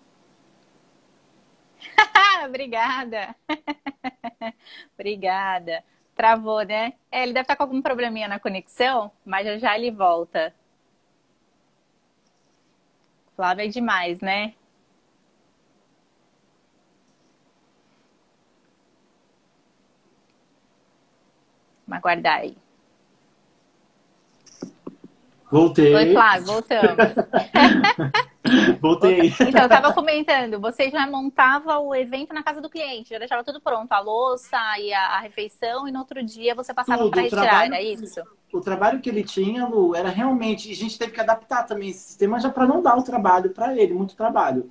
[2.46, 3.34] Obrigada.
[4.94, 5.82] Obrigada.
[6.14, 6.92] Travou, né?
[7.10, 10.54] É, ele deve estar com algum probleminha na conexão, mas já já ele volta.
[13.34, 14.54] Flávio é demais, né?
[21.86, 22.56] Vamos aguardar aí.
[25.50, 25.94] Voltei.
[25.94, 27.14] Oi, Flávio, voltamos.
[28.80, 29.32] Voltei.
[29.44, 33.44] Então, eu tava comentando, você já montava o evento na casa do cliente, já deixava
[33.44, 37.22] tudo pronto, a louça e a, a refeição, e no outro dia você passava para
[37.22, 38.20] retirar, trabalho- era isso?
[38.52, 40.68] O trabalho que ele tinha, Lu, era realmente.
[40.68, 43.50] E a gente teve que adaptar também esse sistema já para não dar o trabalho
[43.50, 44.70] para ele, muito trabalho.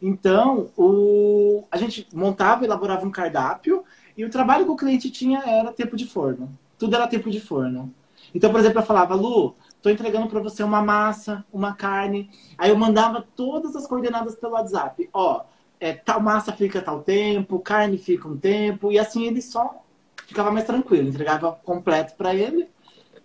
[0.00, 1.64] Então, o...
[1.70, 3.84] a gente montava, elaborava um cardápio
[4.16, 6.50] e o trabalho que o cliente tinha era tempo de forno.
[6.78, 7.92] Tudo era tempo de forno.
[8.34, 12.30] Então, por exemplo, eu falava, Lu, tô entregando para você uma massa, uma carne.
[12.56, 15.08] Aí eu mandava todas as coordenadas pelo WhatsApp.
[15.12, 15.42] Ó,
[15.80, 18.92] é, tal massa fica tal tempo, carne fica um tempo.
[18.92, 19.82] E assim ele só
[20.26, 21.08] ficava mais tranquilo.
[21.08, 22.68] Entregava completo para ele,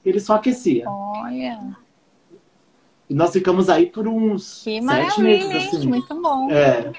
[0.03, 0.85] ele só aquecia.
[0.89, 1.77] Olha,
[3.09, 5.87] E nós ficamos aí por uns que sete meses, assim.
[5.87, 6.49] Muito bom.
[6.51, 6.91] É,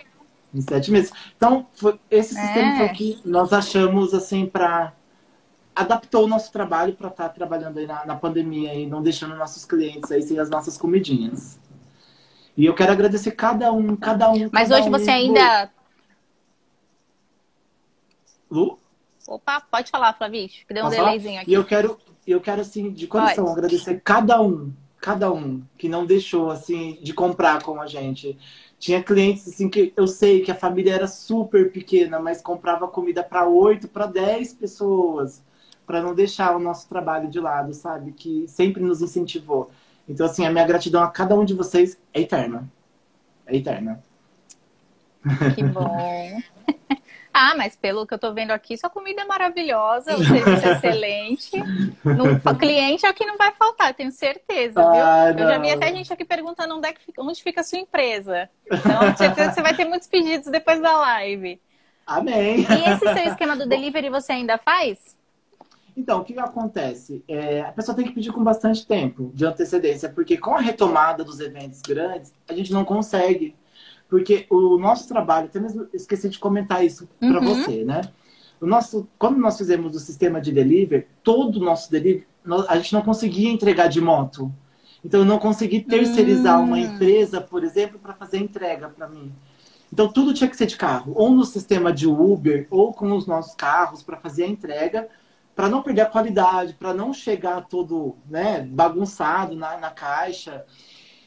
[0.54, 1.12] em sete meses.
[1.36, 2.76] Então, foi- esse sistema É.
[2.78, 4.94] foi o que nós achamos, assim, para
[5.78, 9.64] adaptou o nosso trabalho para estar trabalhando aí na, na pandemia e não deixando nossos
[9.64, 11.58] clientes aí sem as nossas comidinhas.
[12.56, 14.50] E eu quero agradecer cada um, cada um.
[14.52, 14.90] Mas cada hoje um.
[14.90, 15.70] você ainda.
[18.50, 18.78] Lu?
[19.28, 21.52] Opa, pode falar, Flavício, que deu um delayzinho E aqui.
[21.52, 23.58] eu quero, eu quero assim, de coração, Pode.
[23.58, 28.36] agradecer cada um, cada um que não deixou assim de comprar com a gente.
[28.78, 33.22] Tinha clientes assim que eu sei que a família era super pequena, mas comprava comida
[33.22, 35.42] para oito, para dez pessoas,
[35.88, 38.12] para não deixar o nosso trabalho de lado, sabe?
[38.12, 39.70] Que sempre nos incentivou.
[40.06, 42.68] Então assim, a minha gratidão a cada um de vocês é eterna.
[43.46, 44.04] É eterna.
[45.54, 46.38] Que bom.
[47.32, 50.72] Ah, mas pelo que eu tô vendo aqui, sua comida é maravilhosa, o serviço é
[50.72, 51.52] excelente.
[52.04, 55.02] Não- cliente é o que não vai faltar, tenho certeza, viu?
[55.02, 57.64] Ah, Eu já vi até gente aqui perguntando onde, é que fica, onde fica a
[57.64, 58.50] sua empresa.
[58.66, 61.60] Então, certeza você vai ter muitos pedidos depois da live.
[62.06, 62.60] Amém.
[62.60, 65.17] E esse seu esquema do delivery você ainda faz?
[65.98, 67.24] Então, o que acontece?
[67.26, 71.24] É, a pessoa tem que pedir com bastante tempo de antecedência, porque com a retomada
[71.24, 73.56] dos eventos grandes, a gente não consegue.
[74.08, 77.46] Porque o nosso trabalho, até mesmo esqueci de comentar isso para Uhum.
[77.46, 78.02] você, né?
[78.60, 82.28] O nosso, quando nós fizemos o sistema de delivery, todo o nosso delivery,
[82.68, 84.52] a gente não conseguia entregar de moto.
[85.04, 86.82] Então, eu não consegui terceirizar uma Hum.
[86.82, 89.32] empresa, por exemplo, para fazer entrega para mim.
[89.92, 93.26] Então, tudo tinha que ser de carro, ou no sistema de Uber, ou com os
[93.26, 95.08] nossos carros para fazer a entrega,
[95.58, 100.64] para não perder a qualidade, para não chegar todo né, bagunçado na, na caixa.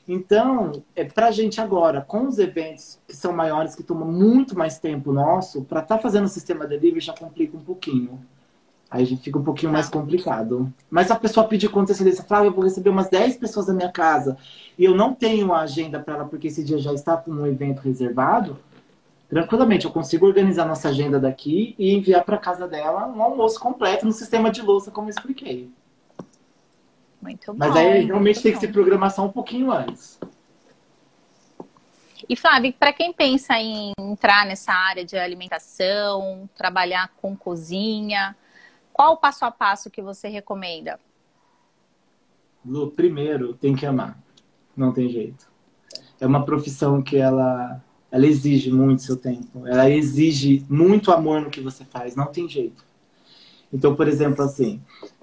[0.07, 4.57] Então, é para a gente agora, com os eventos que são maiores, que tomam muito
[4.57, 8.25] mais tempo nosso, para estar fazendo o sistema delivery já complica um pouquinho.
[8.89, 10.73] Aí gente fica um pouquinho mais complicado.
[10.89, 13.73] Mas a pessoa pedir com antecedência, fala, "Ah, eu vou receber umas 10 pessoas na
[13.73, 14.37] minha casa
[14.77, 17.45] e eu não tenho a agenda para ela porque esse dia já está com um
[17.45, 18.57] evento reservado,
[19.31, 24.05] tranquilamente eu consigo organizar nossa agenda daqui e enviar para casa dela um almoço completo
[24.05, 25.71] no sistema de louça, como eu expliquei.
[27.21, 27.57] Muito bom.
[27.57, 28.61] Mas aí realmente tem que bom.
[28.61, 30.19] ser programação um pouquinho antes.
[32.27, 38.35] E Flávio, para quem pensa em entrar nessa área de alimentação, trabalhar com cozinha,
[38.91, 40.99] qual o passo a passo que você recomenda?
[42.65, 44.19] Lu, primeiro tem que amar.
[44.75, 45.49] Não tem jeito.
[46.19, 49.65] É uma profissão que ela, ela exige muito seu tempo.
[49.65, 52.15] Ela exige muito amor no que você faz.
[52.15, 52.83] Não tem jeito.
[53.73, 54.81] Então, por exemplo, assim,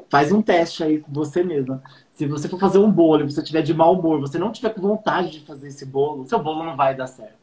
[0.09, 1.83] faz um teste aí com você mesma.
[2.13, 4.71] Se você for fazer um bolo e você tiver de mau humor, você não tiver
[4.71, 7.37] com vontade de fazer esse bolo, seu bolo não vai dar certo.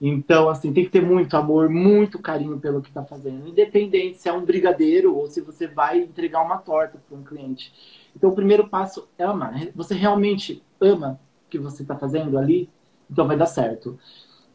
[0.00, 3.48] Então, assim, tem que ter muito amor, muito carinho pelo que está fazendo.
[3.48, 7.72] Independente se é um brigadeiro ou se você vai entregar uma torta para um cliente.
[8.16, 9.54] Então, o primeiro passo é amar.
[9.74, 12.68] Você realmente ama o que você está fazendo ali?
[13.10, 13.98] Então vai dar certo.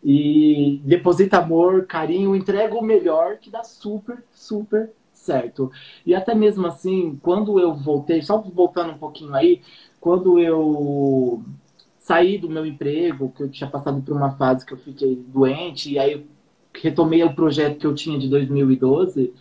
[0.08, 5.72] E deposita amor, carinho, entrega o melhor que dá super, super certo.
[6.06, 9.64] E até mesmo assim, quando eu voltei, só voltando um pouquinho aí,
[10.00, 11.44] quando eu
[11.98, 15.94] saí do meu emprego, que eu tinha passado por uma fase que eu fiquei doente,
[15.94, 16.24] e aí
[16.76, 19.34] retomei o projeto que eu tinha de 2012,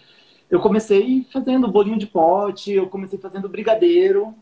[0.49, 4.35] eu comecei fazendo bolinho de pote, eu comecei fazendo brigadeiro,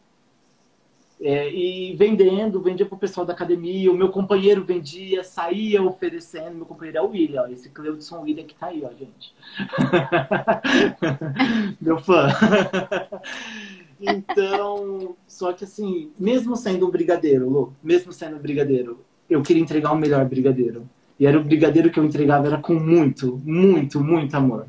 [1.24, 6.66] é, e vendendo, vendia pro pessoal da academia, o meu companheiro vendia, saía oferecendo, meu
[6.66, 9.32] companheiro é o William, ó, esse Cleudson William que tá aí, ó, gente.
[11.80, 12.26] meu fã.
[14.00, 18.98] então, só que assim, mesmo sendo um brigadeiro, Lu, mesmo sendo um brigadeiro,
[19.30, 20.90] eu queria entregar o melhor brigadeiro.
[21.20, 24.66] E era o brigadeiro que eu entregava, era com muito, muito, muito amor.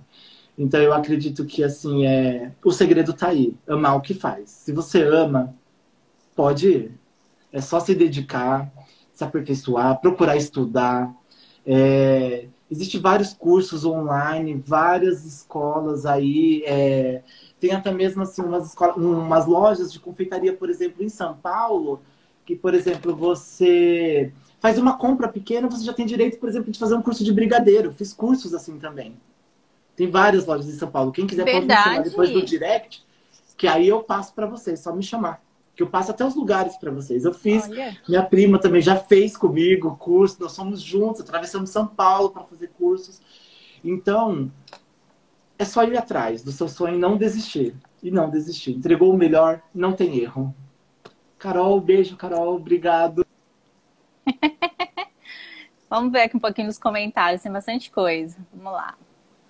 [0.56, 4.52] Então eu acredito que assim é o segredo tá aí, amar o que faz.
[4.52, 5.56] Se você ama,
[6.36, 6.92] pode ir.
[7.52, 8.72] É só se dedicar,
[9.14, 11.14] se aperfeiçoar, procurar estudar.
[11.66, 16.64] É, Existem vários cursos online, várias escolas aí.
[16.66, 17.22] é,
[17.60, 22.02] tem até mesmo assim umas, escolas, umas lojas de confeitaria, por exemplo, em São Paulo,
[22.44, 26.80] que, por exemplo, você faz uma compra pequena, você já tem direito, por exemplo, de
[26.80, 27.92] fazer um curso de brigadeiro.
[27.92, 29.16] Fiz cursos assim também.
[29.96, 31.12] Tem várias lojas em São Paulo.
[31.12, 33.06] Quem quiser pode me chamar depois do direct,
[33.56, 35.43] que aí eu passo para vocês, só me chamar.
[35.76, 37.26] Que eu passo até os lugares para vocês.
[37.26, 37.98] Eu fiz, Olha.
[38.08, 42.70] minha prima também já fez comigo curso, nós somos juntos, atravessamos São Paulo para fazer
[42.78, 43.22] cursos.
[43.84, 44.52] Então,
[45.58, 47.76] é só ir atrás do seu sonho e não desistir.
[48.02, 48.72] E não desistir.
[48.72, 50.54] Entregou o melhor, não tem erro.
[51.38, 53.26] Carol, beijo, Carol, obrigado.
[55.90, 58.38] Vamos ver aqui um pouquinho nos comentários, tem bastante coisa.
[58.54, 58.96] Vamos lá.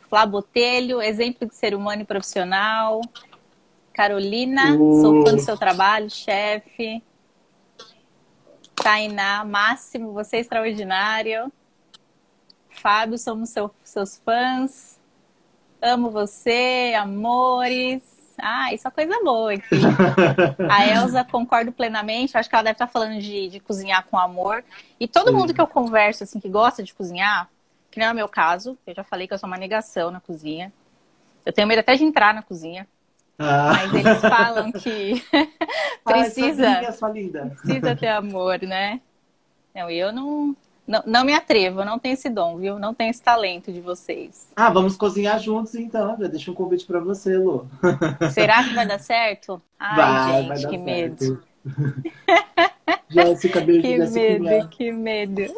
[0.10, 3.02] Flá Botelho, exemplo de ser humano e profissional.
[3.94, 5.02] Carolina, uh.
[5.02, 7.04] sou fã do seu trabalho, chefe.
[8.76, 11.52] Tainá, Máximo, você é extraordinário.
[12.70, 15.00] Fábio, somos seu, seus fãs.
[15.82, 18.02] Amo você, amores.
[18.38, 19.76] Ah, isso é coisa boa aqui.
[20.70, 22.36] A Elza, concordo plenamente.
[22.36, 24.64] Acho que ela deve estar falando de, de cozinhar com amor.
[25.00, 27.48] E todo mundo que eu converso, assim, que gosta de cozinhar,
[27.92, 28.78] que não é o meu caso.
[28.88, 30.74] Eu já falei que eu sou uma negação na cozinha.
[31.46, 32.88] Eu tenho medo até de entrar na cozinha.
[33.38, 33.74] Ah.
[33.74, 35.24] Mas eles falam que
[36.04, 39.02] precisa, Ai, precisa ter amor, né?
[39.76, 40.56] Não, eu não,
[40.88, 42.78] não, não me atrevo, não tenho esse dom, viu?
[42.78, 44.48] Não tenho esse talento de vocês.
[44.56, 46.16] Ah, vamos cozinhar juntos então.
[46.20, 47.68] Já deixa um convite para você, Lu.
[48.34, 49.62] Será que vai dar certo?
[49.80, 51.44] Ai, vai, gente, vai que medo.
[53.10, 55.56] Jéssica, beijo, que medo, que medo.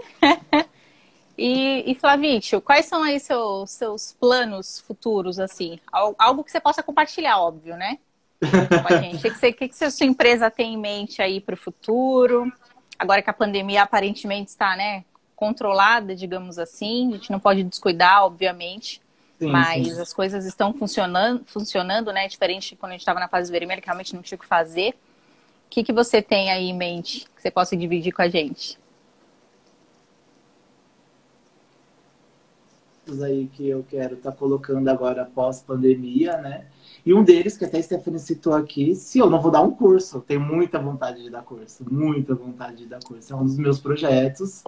[1.38, 5.80] E, e quais são aí seus, seus planos futuros, assim?
[5.92, 8.00] Algo que você possa compartilhar, óbvio, né?
[8.40, 9.18] Com a gente.
[9.18, 12.52] O que, você, que, que sua empresa tem em mente aí para o futuro?
[12.98, 15.04] Agora que a pandemia aparentemente está, né,
[15.36, 19.02] controlada, digamos assim, a gente não pode descuidar, obviamente.
[19.38, 20.02] Sim, mas sim.
[20.02, 22.28] as coisas estão funcionando, funcionando, né?
[22.28, 24.48] Diferente de quando a gente estava na fase vermelha, que realmente não tinha o que
[24.48, 24.92] fazer.
[25.66, 28.80] O que, que você tem aí em mente que você possa dividir com a gente?
[33.22, 36.66] Aí que eu quero estar tá colocando agora pós-pandemia, né?
[37.06, 39.72] E um deles, que até a Stephanie citou aqui, se eu não vou dar um
[39.72, 43.32] curso, tenho muita vontade de dar curso, muita vontade de dar curso.
[43.32, 44.64] É um dos meus projetos,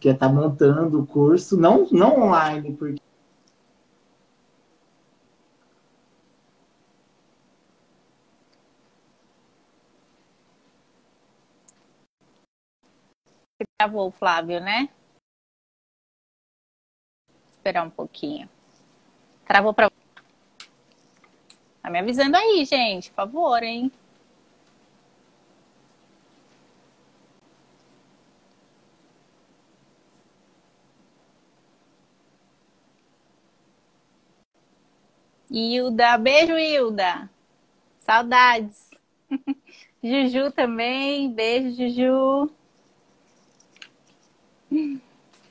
[0.00, 3.00] que é estar tá montando o curso, não, não online, porque
[13.78, 14.90] Travou, Flávio, né?
[17.60, 18.48] Esperar um pouquinho.
[19.46, 19.90] Travou pra.
[21.82, 23.92] Tá me avisando aí, gente, por favor, hein?
[35.50, 37.28] Hilda, beijo, Hilda.
[38.00, 38.90] Saudades.
[40.02, 42.50] Juju também, beijo, Juju.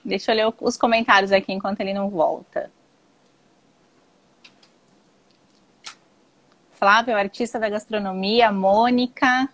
[0.04, 2.72] Deixa eu ler os comentários aqui enquanto ele não volta.
[6.74, 9.50] Flávio, artista da gastronomia, Mônica.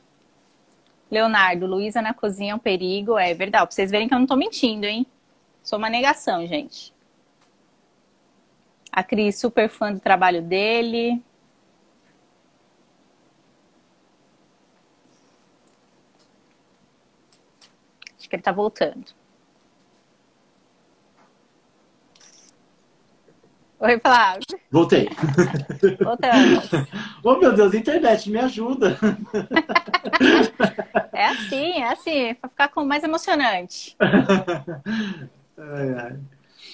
[1.10, 3.18] Leonardo, Luísa na cozinha é um perigo.
[3.18, 5.08] É verdade, pra vocês verem que eu não tô mentindo, hein?
[5.64, 6.94] Sou uma negação, gente.
[8.92, 11.22] A Cris, super fã do trabalho dele.
[18.18, 19.25] Acho que ele tá voltando.
[23.86, 24.42] Oi, Flávio.
[24.72, 25.08] Voltei.
[26.02, 26.72] Voltamos.
[27.24, 28.98] oh, meu Deus, internet, me ajuda.
[31.14, 33.96] é assim, é assim, para ficar com mais emocionante.
[34.00, 34.16] ai,
[36.00, 36.18] ai.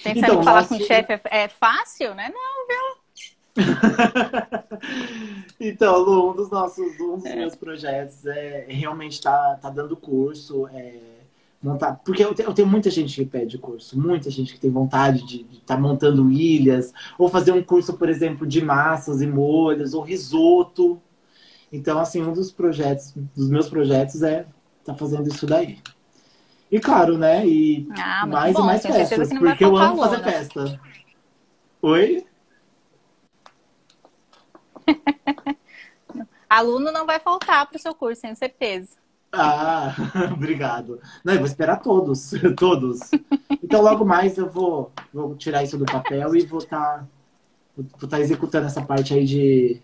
[0.02, 2.32] Pensando então, em falar com o chefe é, é fácil, né?
[2.32, 3.02] Não, viu?
[5.60, 7.36] então, Lu, um dos nossos, um dos é.
[7.36, 10.66] meus projetos é realmente tá, tá dando curso.
[10.72, 11.21] É
[12.04, 15.76] Porque eu, tenho muita gente que pede curso, muita gente que tem vontade de estar
[15.76, 21.00] tá montando ilhas, ou fazer um curso, por exemplo, de massas e molhos, ou risoto.
[21.72, 24.40] Então, assim, um dos projetos, dos meus projetos é
[24.80, 25.78] estar tá fazendo isso daí.
[26.70, 27.46] E claro, né?
[27.46, 30.80] E ah, mais bom, e mais festas, porque eu amo fazer festa.
[31.80, 32.26] Oi?
[36.50, 39.01] Aluno não vai faltar para o seu curso, tenho certeza.
[39.32, 39.94] Ah,
[40.32, 41.00] obrigado.
[41.24, 43.00] Não, eu vou esperar todos, todos.
[43.62, 47.08] Então logo mais eu vou, vou tirar isso do papel e vou estar
[47.98, 49.80] tá, tá executando essa parte aí de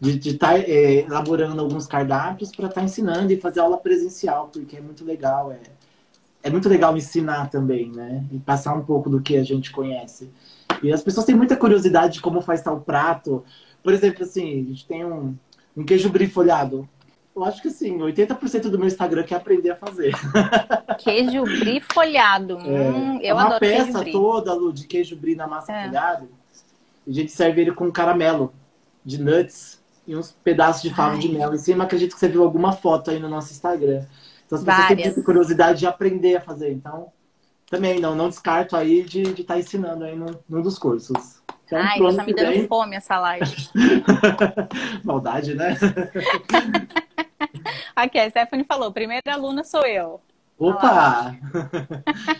[0.00, 4.48] de estar tá, é, elaborando alguns cardápios para estar tá ensinando e fazer aula presencial,
[4.52, 5.60] porque é muito legal, é,
[6.42, 8.24] é muito legal ensinar também, né?
[8.32, 10.30] E passar um pouco do que a gente conhece.
[10.82, 13.44] E as pessoas têm muita curiosidade de como faz tal prato.
[13.82, 15.36] Por exemplo, assim, a gente tem um,
[15.76, 16.88] um queijo brie folhado
[17.38, 20.12] eu acho que sim, 80% do meu Instagram quer aprender a fazer.
[20.98, 22.58] Queijo brie folhado.
[22.58, 25.86] É, Hum, é eu uma adoro peça toda, Lu, de queijo brie na massa É.
[25.86, 26.28] folhada.
[27.06, 28.52] A gente serve ele com caramelo
[29.04, 31.18] de nuts e uns pedaços de favo Ai.
[31.20, 31.84] de mel em cima.
[31.84, 34.02] Acredito que você viu alguma foto aí no nosso Instagram.
[34.46, 36.72] Então as pessoas têm muita curiosidade de aprender a fazer.
[36.72, 37.08] Então,
[37.70, 41.38] também não, não descarto aí de estar ensinando aí num, num dos cursos.
[41.66, 43.44] Então, Ai, tá me dando vem- fome essa live.
[45.04, 45.76] Maldade, né?
[47.94, 50.20] Aqui, a Stephanie falou, primeira aluna sou eu.
[50.58, 51.36] Opa!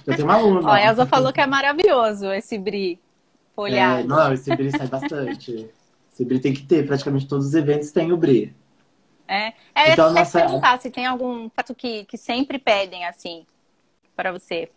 [0.07, 0.68] Já tem uma aluna.
[0.68, 4.09] Ó, a Elza falou que é maravilhoso esse brie É, folhado.
[4.09, 5.70] não, esse brie sai bastante.
[6.12, 8.53] Esse brie tem que ter, praticamente todos os eventos tem o brie.
[9.28, 13.46] É, é Então, até nossa- perguntar se tem algum prato que, que sempre pedem, assim,
[14.16, 14.68] pra você.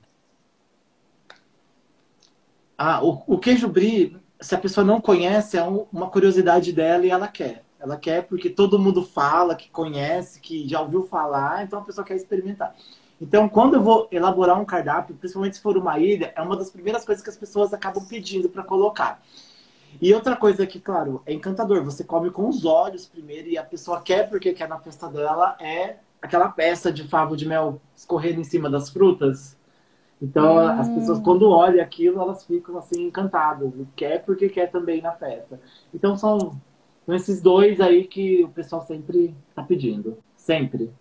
[2.77, 7.05] Ah, o, o queijo brie, se a pessoa não conhece, é um- uma curiosidade dela
[7.05, 7.63] e ela quer.
[7.81, 12.05] Ela quer porque todo mundo fala, que conhece, que já ouviu falar, então a pessoa
[12.05, 12.75] quer experimentar.
[13.19, 16.69] Então, quando eu vou elaborar um cardápio, principalmente se for uma ilha, é uma das
[16.69, 19.21] primeiras coisas que as pessoas acabam pedindo para colocar.
[19.99, 21.83] E outra coisa que, claro, é encantador.
[21.83, 25.55] Você come com os olhos primeiro e a pessoa quer porque quer na festa dela
[25.59, 29.57] é aquela peça de favo de mel escorrendo em cima das frutas.
[30.21, 33.73] Então, as pessoas, quando olham aquilo, elas ficam assim encantadas.
[33.95, 35.59] Quer porque quer também na festa.
[35.91, 36.59] Então, são,
[37.05, 40.17] são esses dois aí que o pessoal sempre tá pedindo.
[40.35, 40.91] Sempre.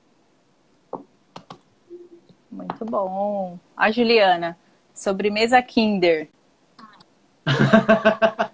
[2.50, 3.58] Muito bom.
[3.76, 4.58] A Juliana,
[4.94, 6.28] sobremesa Kinder.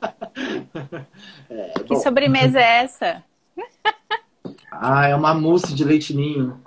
[1.48, 2.00] É, Que bom.
[2.00, 3.24] sobremesa é essa?
[4.70, 6.60] Ah, é uma mousse de leite ninho.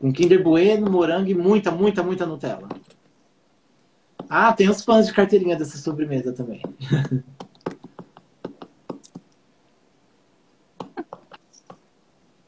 [0.00, 2.68] Com Kinder Bueno, morango e muita, muita, muita Nutella.
[4.28, 6.62] Ah, tem os fãs de carteirinha dessa sobremesa também.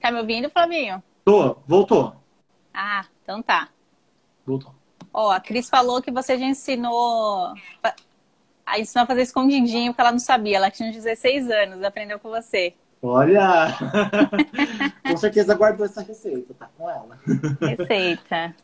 [0.03, 1.03] Tá me ouvindo, Flavinho?
[1.25, 2.15] Tô, voltou.
[2.75, 3.69] Ah, então tá.
[4.45, 4.75] Voltou.
[5.15, 7.55] Ó, a Cris falou que você já ensinou
[8.67, 10.57] a ensinou a fazer escondidinho porque ela não sabia.
[10.57, 12.75] Ela tinha 16 anos, aprendeu com você.
[13.03, 13.69] Olha!
[15.07, 17.19] com certeza guardou essa receita, tá com ela.
[17.61, 18.55] Receita.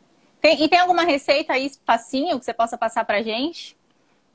[0.41, 3.77] Tem- e tem alguma receita aí facinho que você possa passar pra gente?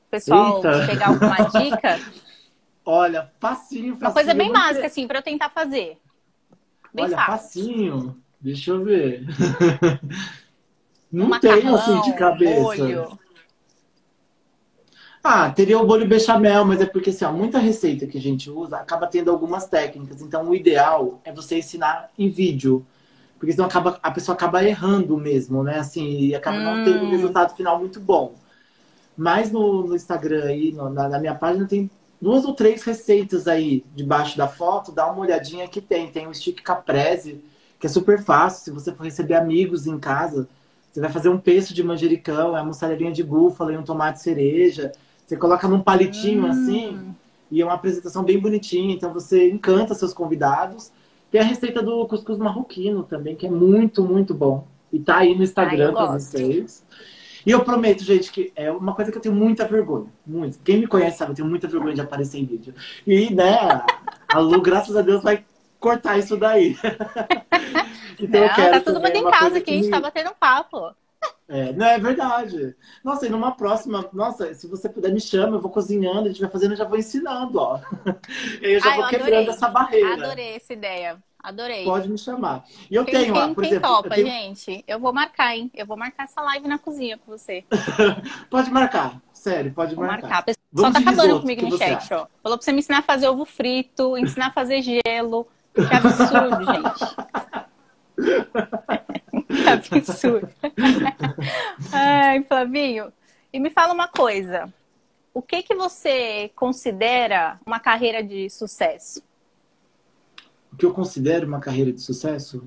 [0.07, 0.85] O pessoal Eita.
[0.87, 1.99] pegar alguma dica?
[2.85, 3.99] Olha, facinho, facinho.
[4.07, 5.99] Uma coisa bem básica, sei- assim, pra eu tentar fazer.
[6.95, 7.25] Bem Olha, fácil.
[7.25, 8.15] facinho.
[8.39, 9.25] Deixa eu ver.
[11.11, 12.83] Não Um macarrão, assim de cabeça.
[12.83, 13.19] molho.
[15.23, 18.49] Ah, teria o bolho bechamel, mas é porque assim, ó, muita receita que a gente
[18.49, 20.21] usa acaba tendo algumas técnicas.
[20.21, 22.85] Então, o ideal é você ensinar em vídeo.
[23.39, 25.79] Porque senão acaba, a pessoa acaba errando mesmo, né?
[25.79, 27.09] Assim, e acaba não tendo um Hum.
[27.09, 28.35] resultado final muito bom.
[29.17, 31.89] Mas no, no Instagram aí, no- na, na minha página, tem
[32.25, 34.91] duas ou três receitas aí debaixo da foto.
[34.91, 36.09] Dá uma olhadinha que tem.
[36.09, 37.39] Tem o stick caprese,
[37.79, 38.63] que é super fácil.
[38.63, 40.49] Se você for receber amigos em casa,
[40.91, 44.21] você vai fazer um pesto de manjericão, é uma mussarelinha de búfala e um tomate
[44.23, 44.91] cereja.
[45.25, 46.49] Você coloca num palitinho Hum.
[46.49, 47.15] assim,
[47.51, 48.91] e é uma apresentação bem bonitinha.
[48.95, 50.91] Então você encanta seus convidados.
[51.29, 54.65] Tem a receita do cuscuz marroquino também, que é muito, muito bom.
[54.91, 56.13] E tá aí no Ai, Instagram gosto.
[56.13, 56.83] vocês.
[57.45, 60.11] E eu prometo, gente, que é uma coisa que eu tenho muita vergonha.
[60.25, 60.59] Muito.
[60.63, 62.73] Quem me conhece sabe, eu tenho muita vergonha de aparecer em vídeo.
[63.05, 63.83] E, né,
[64.27, 65.45] a Lu, graças a Deus, vai
[65.79, 66.75] cortar isso daí.
[68.19, 70.95] então eu Não, quero tá todo mundo em casa aqui, a gente tá batendo papo.
[71.47, 72.75] é, não é verdade.
[73.03, 76.41] Nossa, e numa próxima, nossa, se você puder me chama, eu vou cozinhando, a gente
[76.41, 77.79] vai fazendo, eu já vou ensinando, ó.
[78.61, 80.13] Eu já Ai, vou eu quebrando essa barreira.
[80.13, 81.21] Adorei essa ideia.
[81.45, 81.83] Adorei.
[81.85, 82.65] Pode me chamar.
[82.89, 84.83] E eu Quem, tenho, quem, por quem exemplo, topa, eu tenho- gente?
[84.87, 85.69] Eu vou marcar, hein?
[85.75, 87.63] Eu vou marcar essa live na cozinha com você.
[88.49, 90.27] pode marcar, sério, pode Vou marcar.
[90.27, 90.41] marcar.
[90.41, 92.27] O pessoal Vamos tá acabando risoto, comigo no chat, ó.
[92.41, 95.47] Falou pra você me ensinar a fazer ovo frito, ensinar a fazer gelo.
[95.73, 96.65] Que absurdo,
[99.77, 99.89] gente.
[99.89, 100.49] que absurdo.
[101.91, 103.11] Ai, Flavinho.
[103.53, 104.73] E me fala uma coisa.
[105.33, 109.21] O que que você considera uma carreira de sucesso?
[110.75, 112.61] O que eu considero uma carreira de sucesso?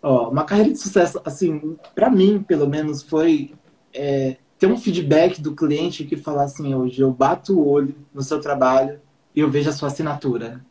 [0.00, 3.52] Ó, uma carreira de sucesso, assim, pra mim, pelo menos, foi
[3.92, 8.22] é, ter um feedback do cliente que falar assim, hoje eu bato o olho no
[8.22, 9.00] seu trabalho
[9.34, 10.64] e eu vejo a sua assinatura.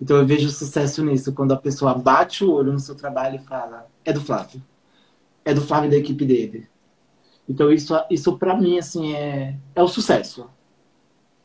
[0.00, 3.46] Então eu vejo sucesso nisso, quando a pessoa bate o olho no seu trabalho e
[3.46, 4.60] fala, é do Flávio.
[5.44, 6.68] É do Flávio e da equipe dele.
[7.48, 10.50] Então isso, isso para mim, assim, é, é o sucesso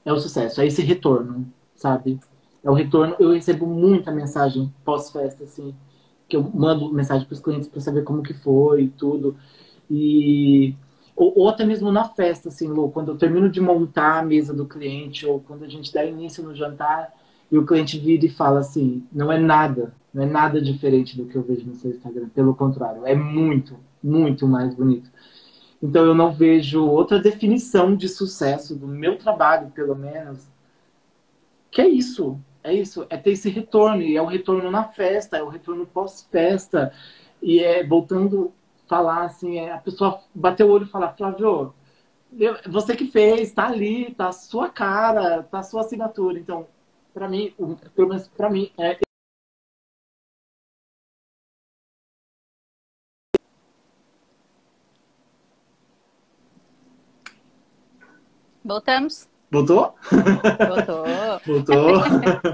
[0.08, 1.46] é o sucesso, é esse retorno,
[1.76, 2.18] sabe?
[2.64, 3.14] É o retorno.
[3.20, 5.76] Eu recebo muita mensagem pós-festa, assim,
[6.30, 9.36] que eu mando mensagem para os clientes para saber como que foi e tudo.
[9.92, 10.74] E
[11.14, 14.54] ou, ou até mesmo na festa, assim, Lu, quando eu termino de montar a mesa
[14.54, 17.14] do cliente ou quando a gente dá início no jantar,
[17.52, 21.26] e o cliente vira e fala assim: não é nada, não é nada diferente do
[21.26, 22.30] que eu vejo no seu Instagram.
[22.30, 25.10] Pelo contrário, é muito, muito mais bonito.
[25.82, 30.48] Então eu não vejo outra definição de sucesso do meu trabalho, pelo menos,
[31.70, 32.40] que é isso.
[32.64, 35.86] É isso, é ter esse retorno, e é o retorno na festa, é o retorno
[35.86, 36.92] pós-festa,
[37.42, 38.52] e é voltando
[38.88, 41.74] falar assim, é a pessoa bater o olho e falar, Flávio,
[42.70, 46.38] você que fez, tá ali, tá a sua cara, tá a sua assinatura.
[46.38, 46.68] Então,
[47.14, 47.54] para mim,
[47.96, 48.98] pelo menos para mim, é
[58.68, 59.30] Voltamos?
[59.50, 59.96] Voltou?
[60.68, 61.06] Voltou.
[61.48, 62.04] Voltou.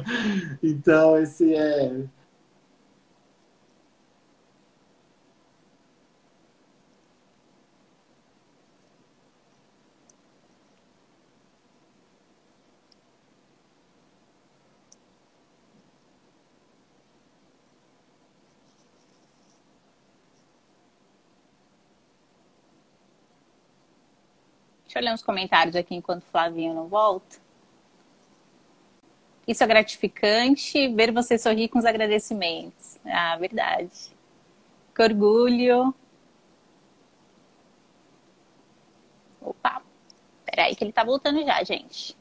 [0.61, 2.03] então, esse é
[24.93, 27.37] Deixa eu ler uns comentários aqui enquanto o Flavinho não volta.
[29.47, 32.99] Isso é gratificante, ver você sorrir com os agradecimentos.
[33.03, 34.15] Ah, verdade.
[34.95, 35.95] Que orgulho.
[39.41, 39.81] Opa,
[40.45, 42.15] peraí que ele tá voltando já, gente.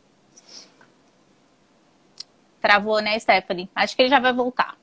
[2.59, 3.68] Travou, né, Stephanie?
[3.75, 4.79] Acho que ele já vai voltar.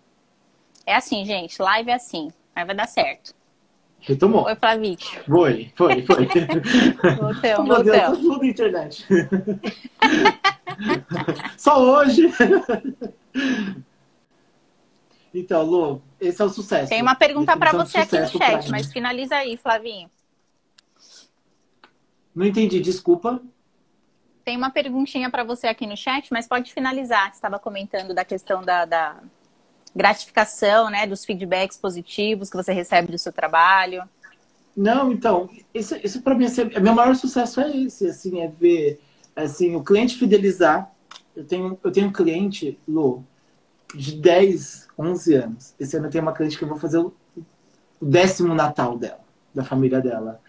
[0.86, 3.34] É assim, gente, live é assim, mas vai dar certo.
[4.02, 4.46] Retomou.
[4.46, 4.98] Oi, Flavinho.
[5.28, 6.26] Foi, foi, foi.
[7.16, 9.06] Voltamos, Meu Deus, tudo internet.
[11.58, 12.32] Só hoje.
[15.34, 16.90] Então, Lu, esse é o sucesso.
[16.90, 20.10] Tem uma pergunta para você aqui no chat, mas finaliza aí, Flavinho.
[22.34, 23.42] Não entendi, desculpa.
[24.46, 27.30] Tem uma perguntinha para você aqui no chat, mas pode finalizar.
[27.30, 29.18] Você estava comentando da questão da, da
[29.96, 34.04] gratificação, né, dos feedbacks positivos que você recebe do seu trabalho.
[34.76, 38.48] Não, então, isso, isso para mim, assim, é- meu maior sucesso é esse, assim, é
[38.48, 39.00] ver,
[39.36, 40.90] assim, o cliente fidelizar.
[41.36, 43.24] Eu tenho, eu tenho um cliente, Lu,
[43.94, 45.74] de 10, 11 anos.
[45.80, 47.14] Esse ano eu tenho uma cliente que eu vou fazer o
[48.02, 49.22] décimo Natal dela,
[49.54, 50.40] da família dela.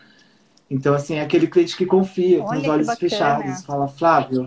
[0.71, 3.01] Então, assim, é aquele cliente que confia, com Olha os que olhos bacana.
[3.01, 4.47] fechados, fala, Flávio,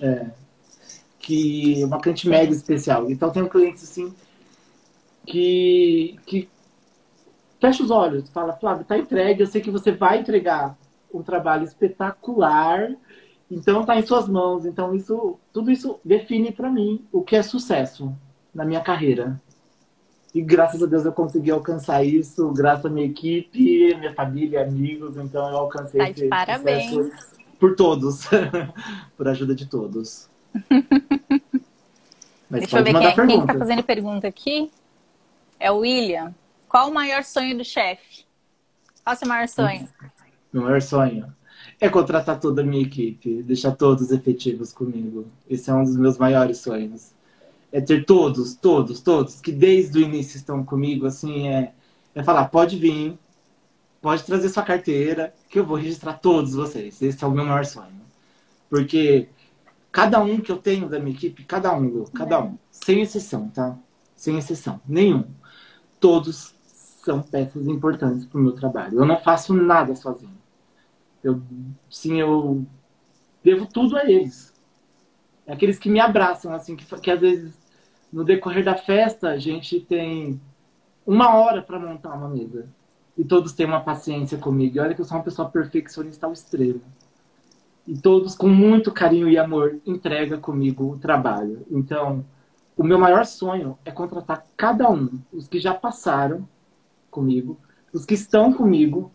[0.00, 0.26] é,
[1.24, 3.10] que é uma cliente mega especial.
[3.10, 4.12] Então, tem um cliente, assim,
[5.26, 6.48] que, que
[7.58, 10.76] fecha os olhos, fala, Flávio, tá entregue, eu sei que você vai entregar
[11.12, 12.94] um trabalho espetacular,
[13.50, 14.66] então tá em suas mãos.
[14.66, 18.14] Então, isso, tudo isso define para mim o que é sucesso
[18.54, 19.40] na minha carreira.
[20.34, 25.16] E graças a Deus eu consegui alcançar isso, graças à minha equipe, minha família, amigos,
[25.16, 26.90] então eu alcancei Tá esse parabéns.
[26.90, 28.28] sucesso por todos,
[29.16, 30.28] por ajuda de todos.
[32.50, 34.70] Mas Deixa eu ver quem, quem está fazendo pergunta aqui.
[35.58, 36.34] É o William.
[36.68, 38.24] Qual o maior sonho do chefe?
[39.02, 39.88] Qual o seu maior sonho?
[40.52, 41.34] Meu maior sonho
[41.80, 45.26] é contratar toda a minha equipe, deixar todos efetivos comigo.
[45.48, 47.12] Esse é um dos meus maiores sonhos.
[47.72, 51.72] É ter todos, todos, todos, que desde o início estão comigo, assim, é,
[52.14, 53.18] é falar, pode vir,
[54.00, 57.02] pode trazer sua carteira, que eu vou registrar todos vocês.
[57.02, 58.02] Esse é o meu maior sonho.
[58.70, 59.28] Porque
[59.94, 63.48] cada um que eu tenho da minha equipe, cada um, Lu, cada um, sem exceção,
[63.48, 63.78] tá?
[64.16, 65.24] Sem exceção, nenhum.
[66.00, 68.98] Todos são peças importantes para o meu trabalho.
[68.98, 70.36] Eu não faço nada sozinho.
[71.22, 71.40] Eu,
[71.88, 72.66] sim, eu
[73.44, 74.52] devo tudo a eles.
[75.46, 77.56] É aqueles que me abraçam, assim, que, que às vezes
[78.12, 80.40] no decorrer da festa a gente tem
[81.06, 82.68] uma hora para montar uma mesa.
[83.16, 84.76] E todos têm uma paciência comigo.
[84.76, 86.82] E olha que eu sou uma pessoa perfeccionista ao extremo.
[87.86, 91.66] E todos, com muito carinho e amor, entrega comigo o trabalho.
[91.70, 92.24] Então,
[92.76, 96.48] o meu maior sonho é contratar cada um, os que já passaram
[97.10, 97.58] comigo,
[97.92, 99.12] os que estão comigo.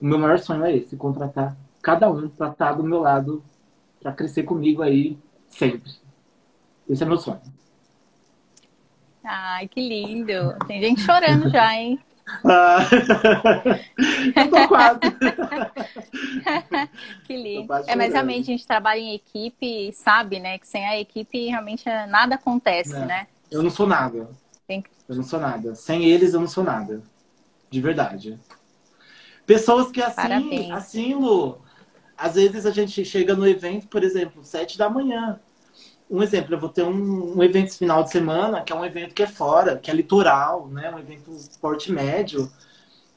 [0.00, 3.42] O meu maior sonho é esse, contratar cada um para estar do meu lado,
[4.00, 5.18] para crescer comigo aí
[5.48, 5.92] sempre.
[6.88, 7.40] Esse é meu sonho.
[9.24, 10.56] Ai, que lindo.
[10.66, 12.00] Tem gente chorando já, hein?
[12.44, 12.78] Ah,
[14.36, 15.00] eu tô quase.
[17.24, 17.72] Que lindo.
[17.86, 20.58] É, mas realmente a gente trabalha em equipe e sabe, né?
[20.58, 23.04] Que sem a equipe realmente nada acontece, É.
[23.04, 23.26] né?
[23.50, 24.30] Eu não sou nada.
[24.66, 25.74] Tem Eu não sou nada.
[25.74, 27.02] Sem eles, eu não sou nada.
[27.70, 28.38] De verdade.
[29.46, 30.70] Pessoas que assim, Parabéns.
[30.70, 31.60] assim, Lu,
[32.16, 35.38] às vezes a gente chega no evento, por exemplo, sete da manhã.
[36.12, 39.14] Um exemplo, eu vou ter um, um evento final de semana, que é um evento
[39.14, 40.94] que é fora, que é litoral, né?
[40.94, 42.52] Um evento porte médio.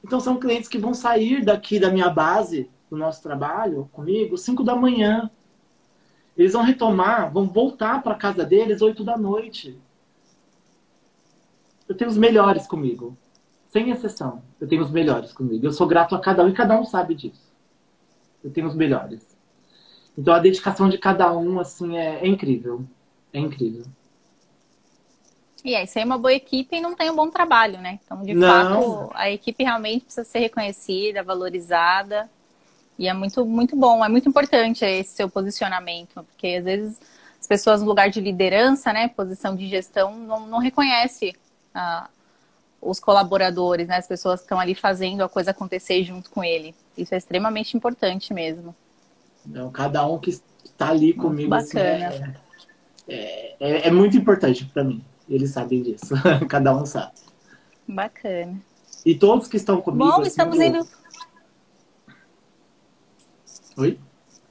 [0.02, 4.64] Então são clientes que vão sair daqui da minha base, do nosso trabalho, comigo, cinco
[4.64, 5.30] da manhã.
[6.38, 9.78] Eles vão retomar, vão voltar para casa deles oito da noite.
[11.90, 13.18] Eu tenho os melhores comigo.
[13.68, 14.42] Sem exceção.
[14.58, 15.66] Eu tenho os melhores comigo.
[15.66, 17.52] Eu sou grato a cada um e cada um sabe disso.
[18.42, 19.35] Eu tenho os melhores.
[20.18, 22.86] Então a dedicação de cada um, assim, é, é incrível.
[23.34, 23.86] É incrível.
[25.64, 28.00] E aí, sem uma boa equipe não tem um bom trabalho, né?
[28.06, 28.48] Então, de Não.
[28.48, 32.30] fato, a equipe realmente precisa ser reconhecida, valorizada.
[33.00, 37.02] E é muito, muito bom, é muito importante esse seu posicionamento, porque às vezes
[37.40, 41.36] as pessoas no lugar de liderança, né, posição de gestão, não, não reconhece
[41.74, 42.10] ah,
[42.80, 46.74] os colaboradores, né, as pessoas que estão ali fazendo a coisa acontecer junto com ele.
[46.96, 48.74] Isso é extremamente importante mesmo.
[49.48, 52.36] Então, cada um que está ali comigo, assim, bacana.
[53.08, 55.04] é, é, é muito importante para mim.
[55.30, 56.14] Eles sabem disso.
[56.50, 57.14] cada um sabe.
[57.88, 58.60] Bacana.
[59.06, 60.06] E todos que estão comigo.
[60.06, 60.88] Bom, assim, estamos eu- indo.
[63.78, 64.00] Oi?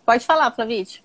[0.04, 1.02] Pode falar, Flavite.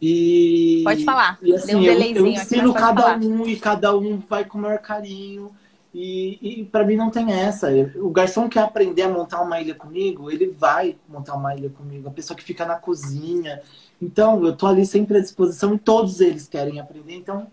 [0.00, 0.82] E...
[0.84, 1.38] Pode falar.
[1.42, 3.18] E assim, Deu um eu, delayzinho eu aqui, ensino cada falar.
[3.18, 5.54] um e cada um vai com o maior carinho.
[5.98, 7.70] E, e para mim não tem essa.
[7.96, 12.06] O garçom quer aprender a montar uma ilha comigo, ele vai montar uma ilha comigo.
[12.06, 13.62] A pessoa que fica na cozinha.
[14.00, 17.14] Então, eu tô ali sempre à disposição e todos eles querem aprender.
[17.14, 17.46] Então,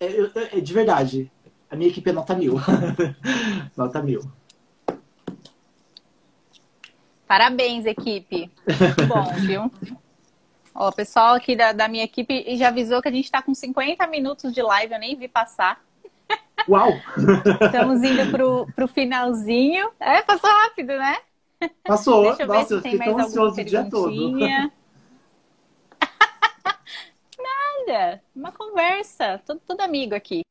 [0.00, 1.30] é, eu- é de verdade.
[1.70, 2.54] A minha equipe é nota mil.
[3.76, 4.22] nota mil.
[7.28, 8.50] Parabéns, equipe.
[8.66, 9.70] Muito bom, viu?
[10.74, 13.54] Ó, o pessoal aqui da, da minha equipe já avisou que a gente está com
[13.54, 15.84] 50 minutos de live, eu nem vi passar.
[16.68, 16.92] Uau!
[17.60, 19.90] Estamos indo pro, pro finalzinho.
[20.00, 21.18] É, passou rápido, né?
[21.84, 22.22] Passou.
[22.24, 24.08] Deixa eu ver Nossa, se eu tem mais tão alguma ansioso o dia todo.
[24.08, 24.72] perguntinha.
[27.86, 30.42] Nada, uma conversa, tudo, tudo amigo aqui.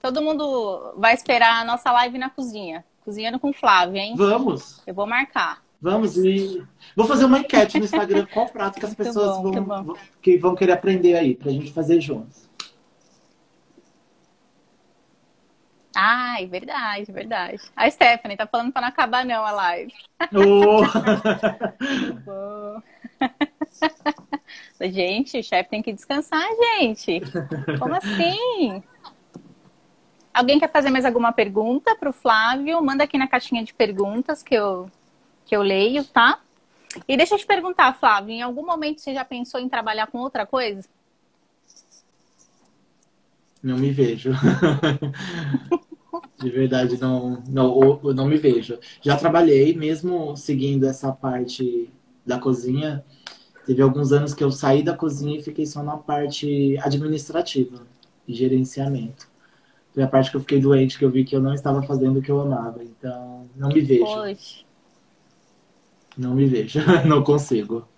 [0.00, 2.84] Todo mundo vai esperar a nossa live na cozinha.
[3.04, 4.14] Cozinhando com o Flávio, hein?
[4.16, 4.82] Vamos.
[4.86, 5.62] Eu vou marcar.
[5.80, 6.62] Vamos e
[6.94, 10.54] vou fazer uma enquete no Instagram qual prato que as pessoas bom, vão, que vão
[10.54, 12.48] querer aprender aí pra gente fazer juntos.
[15.94, 17.60] Ai, verdade, verdade.
[17.76, 19.92] A Stephanie tá falando pra não acabar não a live.
[22.24, 22.82] Bom.
[24.90, 26.44] gente, o chefe tem que descansar,
[26.78, 27.20] gente.
[27.78, 28.82] Como assim?
[30.32, 32.82] Alguém quer fazer mais alguma pergunta pro Flávio?
[32.82, 34.90] Manda aqui na caixinha de perguntas que eu,
[35.44, 36.40] que eu leio, tá?
[37.06, 40.18] E deixa eu te perguntar, Flávio, em algum momento você já pensou em trabalhar com
[40.18, 40.88] outra coisa?
[43.62, 44.32] Não me vejo.
[46.38, 48.78] De verdade, não, não, não me vejo.
[49.00, 51.88] Já trabalhei, mesmo seguindo essa parte
[52.26, 53.04] da cozinha.
[53.64, 57.86] Teve alguns anos que eu saí da cozinha e fiquei só na parte administrativa
[58.26, 59.30] e gerenciamento.
[59.94, 62.18] Foi a parte que eu fiquei doente, que eu vi que eu não estava fazendo
[62.18, 62.82] o que eu amava.
[62.82, 64.04] Então, não me vejo.
[64.04, 64.64] Poxa.
[66.16, 66.80] Não me vejo.
[67.06, 67.88] Não consigo.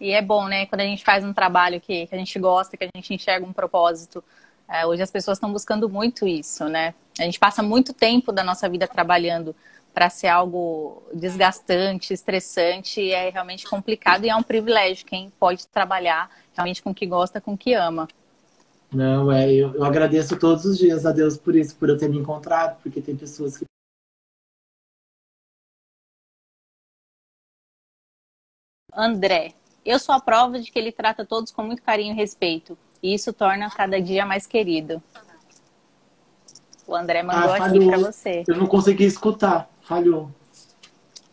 [0.00, 0.66] E é bom, né?
[0.66, 3.46] Quando a gente faz um trabalho que, que a gente gosta, que a gente enxerga
[3.46, 4.22] um propósito.
[4.68, 6.94] É, hoje as pessoas estão buscando muito isso, né?
[7.18, 9.54] A gente passa muito tempo da nossa vida trabalhando
[9.94, 16.30] para ser algo desgastante, estressante, é realmente complicado e é um privilégio quem pode trabalhar
[16.54, 18.06] realmente com o que gosta, com o que ama.
[18.92, 22.08] Não, é, eu, eu agradeço todos os dias a Deus por isso, por eu ter
[22.08, 23.64] me encontrado, porque tem pessoas que
[28.94, 29.54] André,
[29.84, 33.14] eu sou a prova de que ele trata todos com muito carinho e respeito, e
[33.14, 35.02] isso torna cada dia mais querido.
[36.86, 38.44] O André mandou Ah, aqui para você.
[38.46, 39.68] eu não consegui escutar.
[39.80, 40.30] Falhou.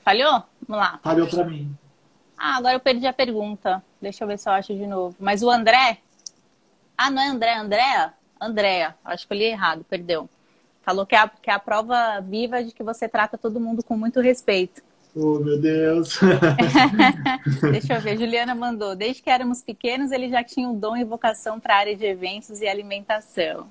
[0.03, 0.43] Falhou?
[0.67, 0.99] Vamos lá.
[1.03, 1.75] Falhou pra mim.
[2.37, 3.83] Ah, agora eu perdi a pergunta.
[4.01, 5.15] Deixa eu ver se eu acho de novo.
[5.19, 5.99] Mas o André?
[6.97, 8.13] Ah, não é André, Andréa?
[8.41, 8.95] Andréa.
[9.05, 10.29] Acho que eu li errado, perdeu.
[10.81, 13.83] Falou que é, a, que é a prova viva de que você trata todo mundo
[13.83, 14.81] com muito respeito.
[15.15, 16.19] Oh, meu Deus.
[17.71, 18.95] Deixa eu ver, Juliana mandou.
[18.95, 22.03] Desde que éramos pequenos, ele já tinha um dom e vocação para a área de
[22.05, 23.67] eventos e alimentação.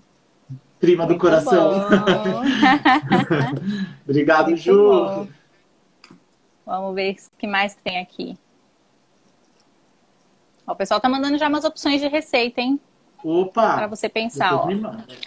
[0.78, 1.70] Prima do Muito coração.
[1.90, 2.42] bom.
[4.08, 4.76] Obrigado, Muito Ju.
[4.76, 5.28] bom.
[6.64, 8.38] Vamos ver o que mais que tem aqui.
[10.66, 12.80] Ó, o pessoal tá mandando já umas opções de receita, hein?
[13.24, 13.74] Opa!
[13.74, 14.68] Para você pensar, ó.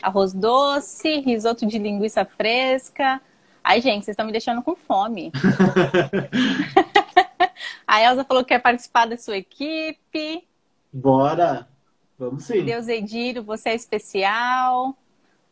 [0.01, 3.21] Arroz doce, risoto de linguiça fresca.
[3.67, 5.31] Ai, gente, vocês estão me deixando com fome.
[7.87, 10.47] A Elza falou que quer participar da sua equipe.
[10.93, 11.67] Bora!
[12.17, 12.63] Vamos sim.
[12.63, 14.95] Deus Ediro, você é especial.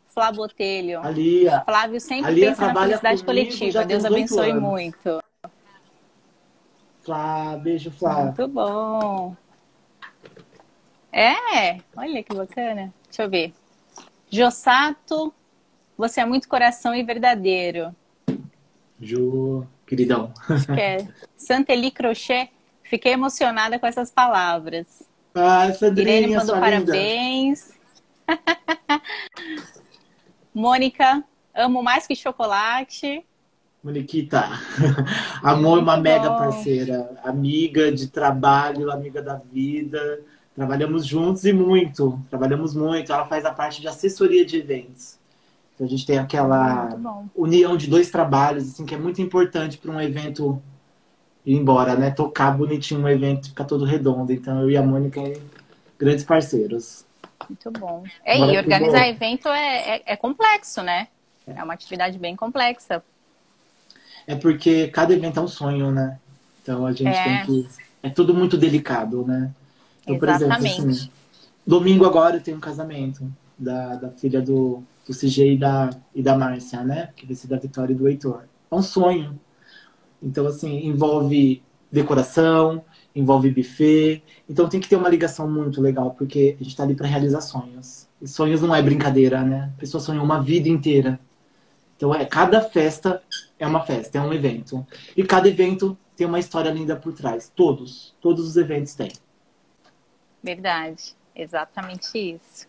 [0.05, 0.99] Flá Botelho.
[1.01, 1.63] A Lia.
[1.65, 3.83] Flávio sempre A Lia pensa na felicidade comigo coletiva.
[3.83, 4.61] Deus abençoe anos.
[4.61, 5.23] muito.
[7.01, 8.25] Flá, beijo, Flá.
[8.25, 9.35] Muito bom.
[11.11, 12.93] É, olha que bacana.
[13.05, 13.55] Deixa eu ver.
[14.29, 15.33] Jossato,
[15.97, 17.93] você é muito coração e verdadeiro.
[19.05, 20.31] Ju, queridão.
[20.73, 22.49] que é Santeli Crochê.
[22.83, 25.03] Fiquei emocionada com essas palavras.
[25.33, 27.71] Ah, Sandrinha, Irene mandou sua parabéns.
[30.53, 31.23] Mônica,
[31.53, 33.25] amo mais que chocolate.
[33.83, 34.47] Moniquita,
[35.43, 36.37] a Mo é uma mega bom.
[36.37, 40.21] parceira, amiga de trabalho, amiga da vida.
[40.55, 42.19] Trabalhamos juntos e muito.
[42.29, 43.11] Trabalhamos muito.
[43.11, 45.17] Ela faz a parte de assessoria de eventos.
[45.73, 47.25] Então a gente tem aquela bom.
[47.35, 50.61] união de dois trabalhos, assim, que é muito importante para um evento
[51.45, 52.11] ir embora, né?
[52.11, 54.31] Tocar bonitinho um evento, ficar todo redondo.
[54.31, 55.21] Então eu e a Mônica,
[55.97, 57.05] grandes parceiros.
[57.49, 58.03] Muito bom.
[58.23, 61.07] É, e organizar evento é, é, é complexo, né?
[61.45, 63.03] É uma atividade bem complexa.
[64.25, 66.17] É porque cada evento é um sonho, né?
[66.61, 67.23] Então a gente É.
[67.23, 67.67] tem que.
[68.01, 69.51] É tudo muito delicado, né?
[70.03, 70.99] Então, por exemplo, Exatamente.
[70.99, 71.11] assim,
[71.65, 73.25] domingo agora eu tenho um casamento
[73.57, 77.09] da, da filha do, do CG e da, e da Márcia, né?
[77.15, 78.43] Que vai ser da Vitória e do Heitor.
[78.71, 79.39] É um sonho.
[80.21, 82.83] Então, assim, envolve decoração,
[83.15, 84.23] envolve buffet.
[84.49, 87.41] Então tem que ter uma ligação muito legal, porque a gente tá ali para realizar
[87.41, 88.07] sonhos.
[88.21, 89.71] E sonhos não é brincadeira, né?
[89.75, 91.19] A pessoa sonha uma vida inteira.
[91.95, 93.21] Então, é, cada festa
[93.59, 94.85] é uma festa, é um evento.
[95.15, 97.51] E cada evento tem uma história linda por trás.
[97.55, 98.15] Todos.
[98.19, 99.11] Todos os eventos têm.
[100.41, 101.15] Verdade.
[101.35, 102.67] Exatamente isso.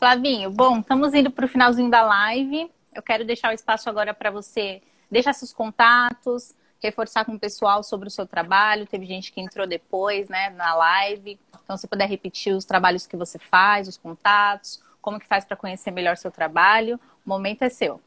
[0.00, 2.70] Flavinho, bom, estamos indo para o finalzinho da live.
[2.94, 4.80] Eu quero deixar o espaço agora para você
[5.10, 8.86] deixar seus contatos, reforçar com o pessoal sobre o seu trabalho.
[8.86, 11.38] Teve gente que entrou depois, né, na live.
[11.62, 15.54] Então, se puder repetir os trabalhos que você faz, os contatos, como que faz para
[15.54, 18.00] conhecer melhor seu trabalho, o momento é seu.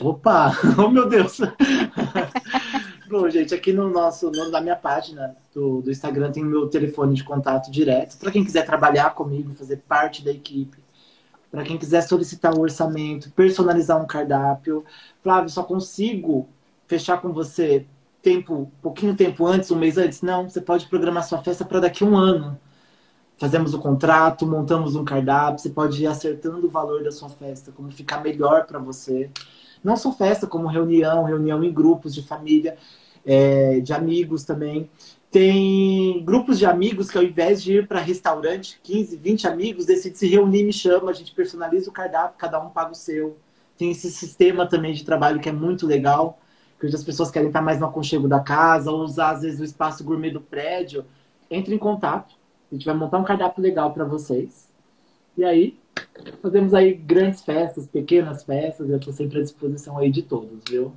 [0.00, 0.50] Opa!
[0.76, 1.38] Oh, meu Deus!
[3.12, 7.14] Bom, gente, aqui no nosso, no- na minha página do, do Instagram tem meu telefone
[7.14, 8.16] de contato direto.
[8.16, 10.78] Para quem quiser trabalhar comigo, fazer parte da equipe.
[11.50, 14.82] Para quem quiser solicitar um orçamento, personalizar um cardápio.
[15.22, 16.48] Flávio, só consigo
[16.86, 17.84] fechar com você
[18.22, 20.22] tempo, pouquinho tempo antes, um mês antes?
[20.22, 22.58] Não, você pode programar sua festa para daqui a um ano.
[23.36, 27.72] Fazemos o contrato, montamos um cardápio, você pode ir acertando o valor da sua festa,
[27.72, 29.30] como ficar melhor para você.
[29.82, 32.78] Não só festa, como reunião, reunião em grupos de família,
[33.24, 34.88] é, de amigos também.
[35.30, 40.18] Tem grupos de amigos que ao invés de ir para restaurante, 15, 20 amigos, decide
[40.18, 43.38] se reunir me chama, a gente personaliza o cardápio, cada um paga o seu.
[43.78, 46.38] Tem esse sistema também de trabalho que é muito legal,
[46.78, 49.58] que hoje as pessoas querem estar mais no aconchego da casa, ou usar às vezes
[49.58, 51.04] o espaço gourmet do prédio.
[51.50, 52.34] Entre em contato,
[52.70, 54.68] a gente vai montar um cardápio legal para vocês.
[55.34, 55.78] E aí,
[56.42, 60.92] fazemos aí grandes festas, pequenas festas, eu estou sempre à disposição aí de todos, viu?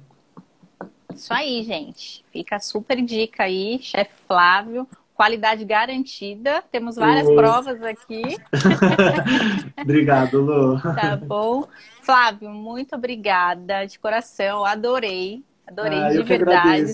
[1.16, 2.24] Isso aí, gente.
[2.32, 4.88] Fica super dica aí, chefe Flávio.
[5.16, 6.62] Qualidade garantida.
[6.70, 8.22] Temos várias provas aqui,
[9.82, 10.82] Obrigado, Lu.
[10.82, 11.68] tá bom?
[12.02, 14.66] Flávio, muito obrigada de coração.
[14.66, 15.42] Adorei.
[15.66, 16.94] Adorei Ah, de verdade.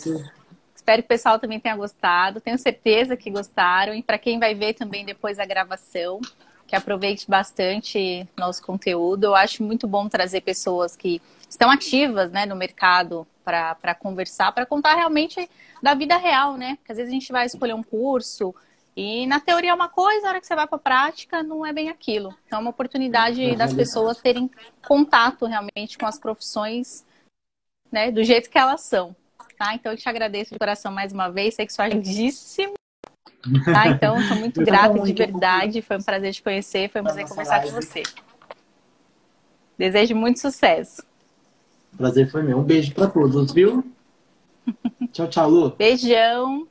[0.76, 2.40] Espero que o pessoal também tenha gostado.
[2.40, 3.94] Tenho certeza que gostaram.
[3.94, 6.22] E para quem vai ver também depois a gravação,
[6.68, 9.26] que aproveite bastante nosso conteúdo.
[9.26, 14.66] Eu acho muito bom trazer pessoas que estão ativas né, no mercado para conversar, para
[14.66, 15.50] contar realmente
[15.82, 16.76] da vida real, né?
[16.78, 18.56] Porque às vezes a gente vai escolher um curso
[18.96, 21.66] e na teoria é uma coisa, na hora que você vai para a prática não
[21.66, 22.36] é bem aquilo.
[22.46, 24.50] Então é uma oportunidade É das pessoas terem
[24.86, 27.06] contato realmente com as profissões
[27.92, 29.16] né, do jeito que elas são.
[29.58, 29.76] Tá?
[29.76, 32.74] Então eu te agradeço de coração mais uma vez, sei que sou agendíssimo.
[33.66, 33.88] Tá?
[33.88, 35.82] Então, estou muito grata de verdade.
[35.82, 38.04] Foi um prazer te conhecer, foi um prazer conversar com você.
[39.78, 41.04] Desejo muito sucesso.
[41.98, 42.60] Prazer foi meu.
[42.60, 43.84] Um beijo para todos, viu?
[45.12, 45.70] Tchau, tchau, Lu.
[45.72, 46.68] Beijão.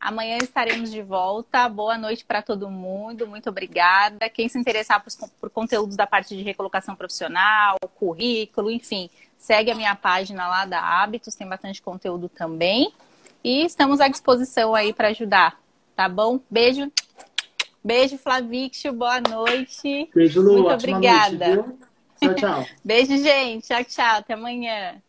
[0.00, 1.68] Amanhã estaremos de volta.
[1.68, 3.26] Boa noite para todo mundo.
[3.26, 4.28] Muito obrigada.
[4.28, 9.74] Quem se interessar por, por conteúdos da parte de recolocação profissional, currículo, enfim, segue a
[9.74, 12.92] minha página lá da Hábitos, tem bastante conteúdo também.
[13.42, 15.60] E estamos à disposição aí para ajudar,
[15.94, 16.40] tá bom?
[16.50, 16.90] Beijo.
[17.82, 18.92] Beijo, Flavixio.
[18.92, 20.10] Boa noite.
[20.14, 20.62] Beijo, Lu.
[20.62, 21.56] Muito obrigada.
[21.56, 21.78] Noite?
[22.20, 22.70] Tchau, tchau.
[22.84, 23.66] Beijo, gente.
[23.66, 24.18] Tchau, tchau.
[24.18, 25.02] Até amanhã.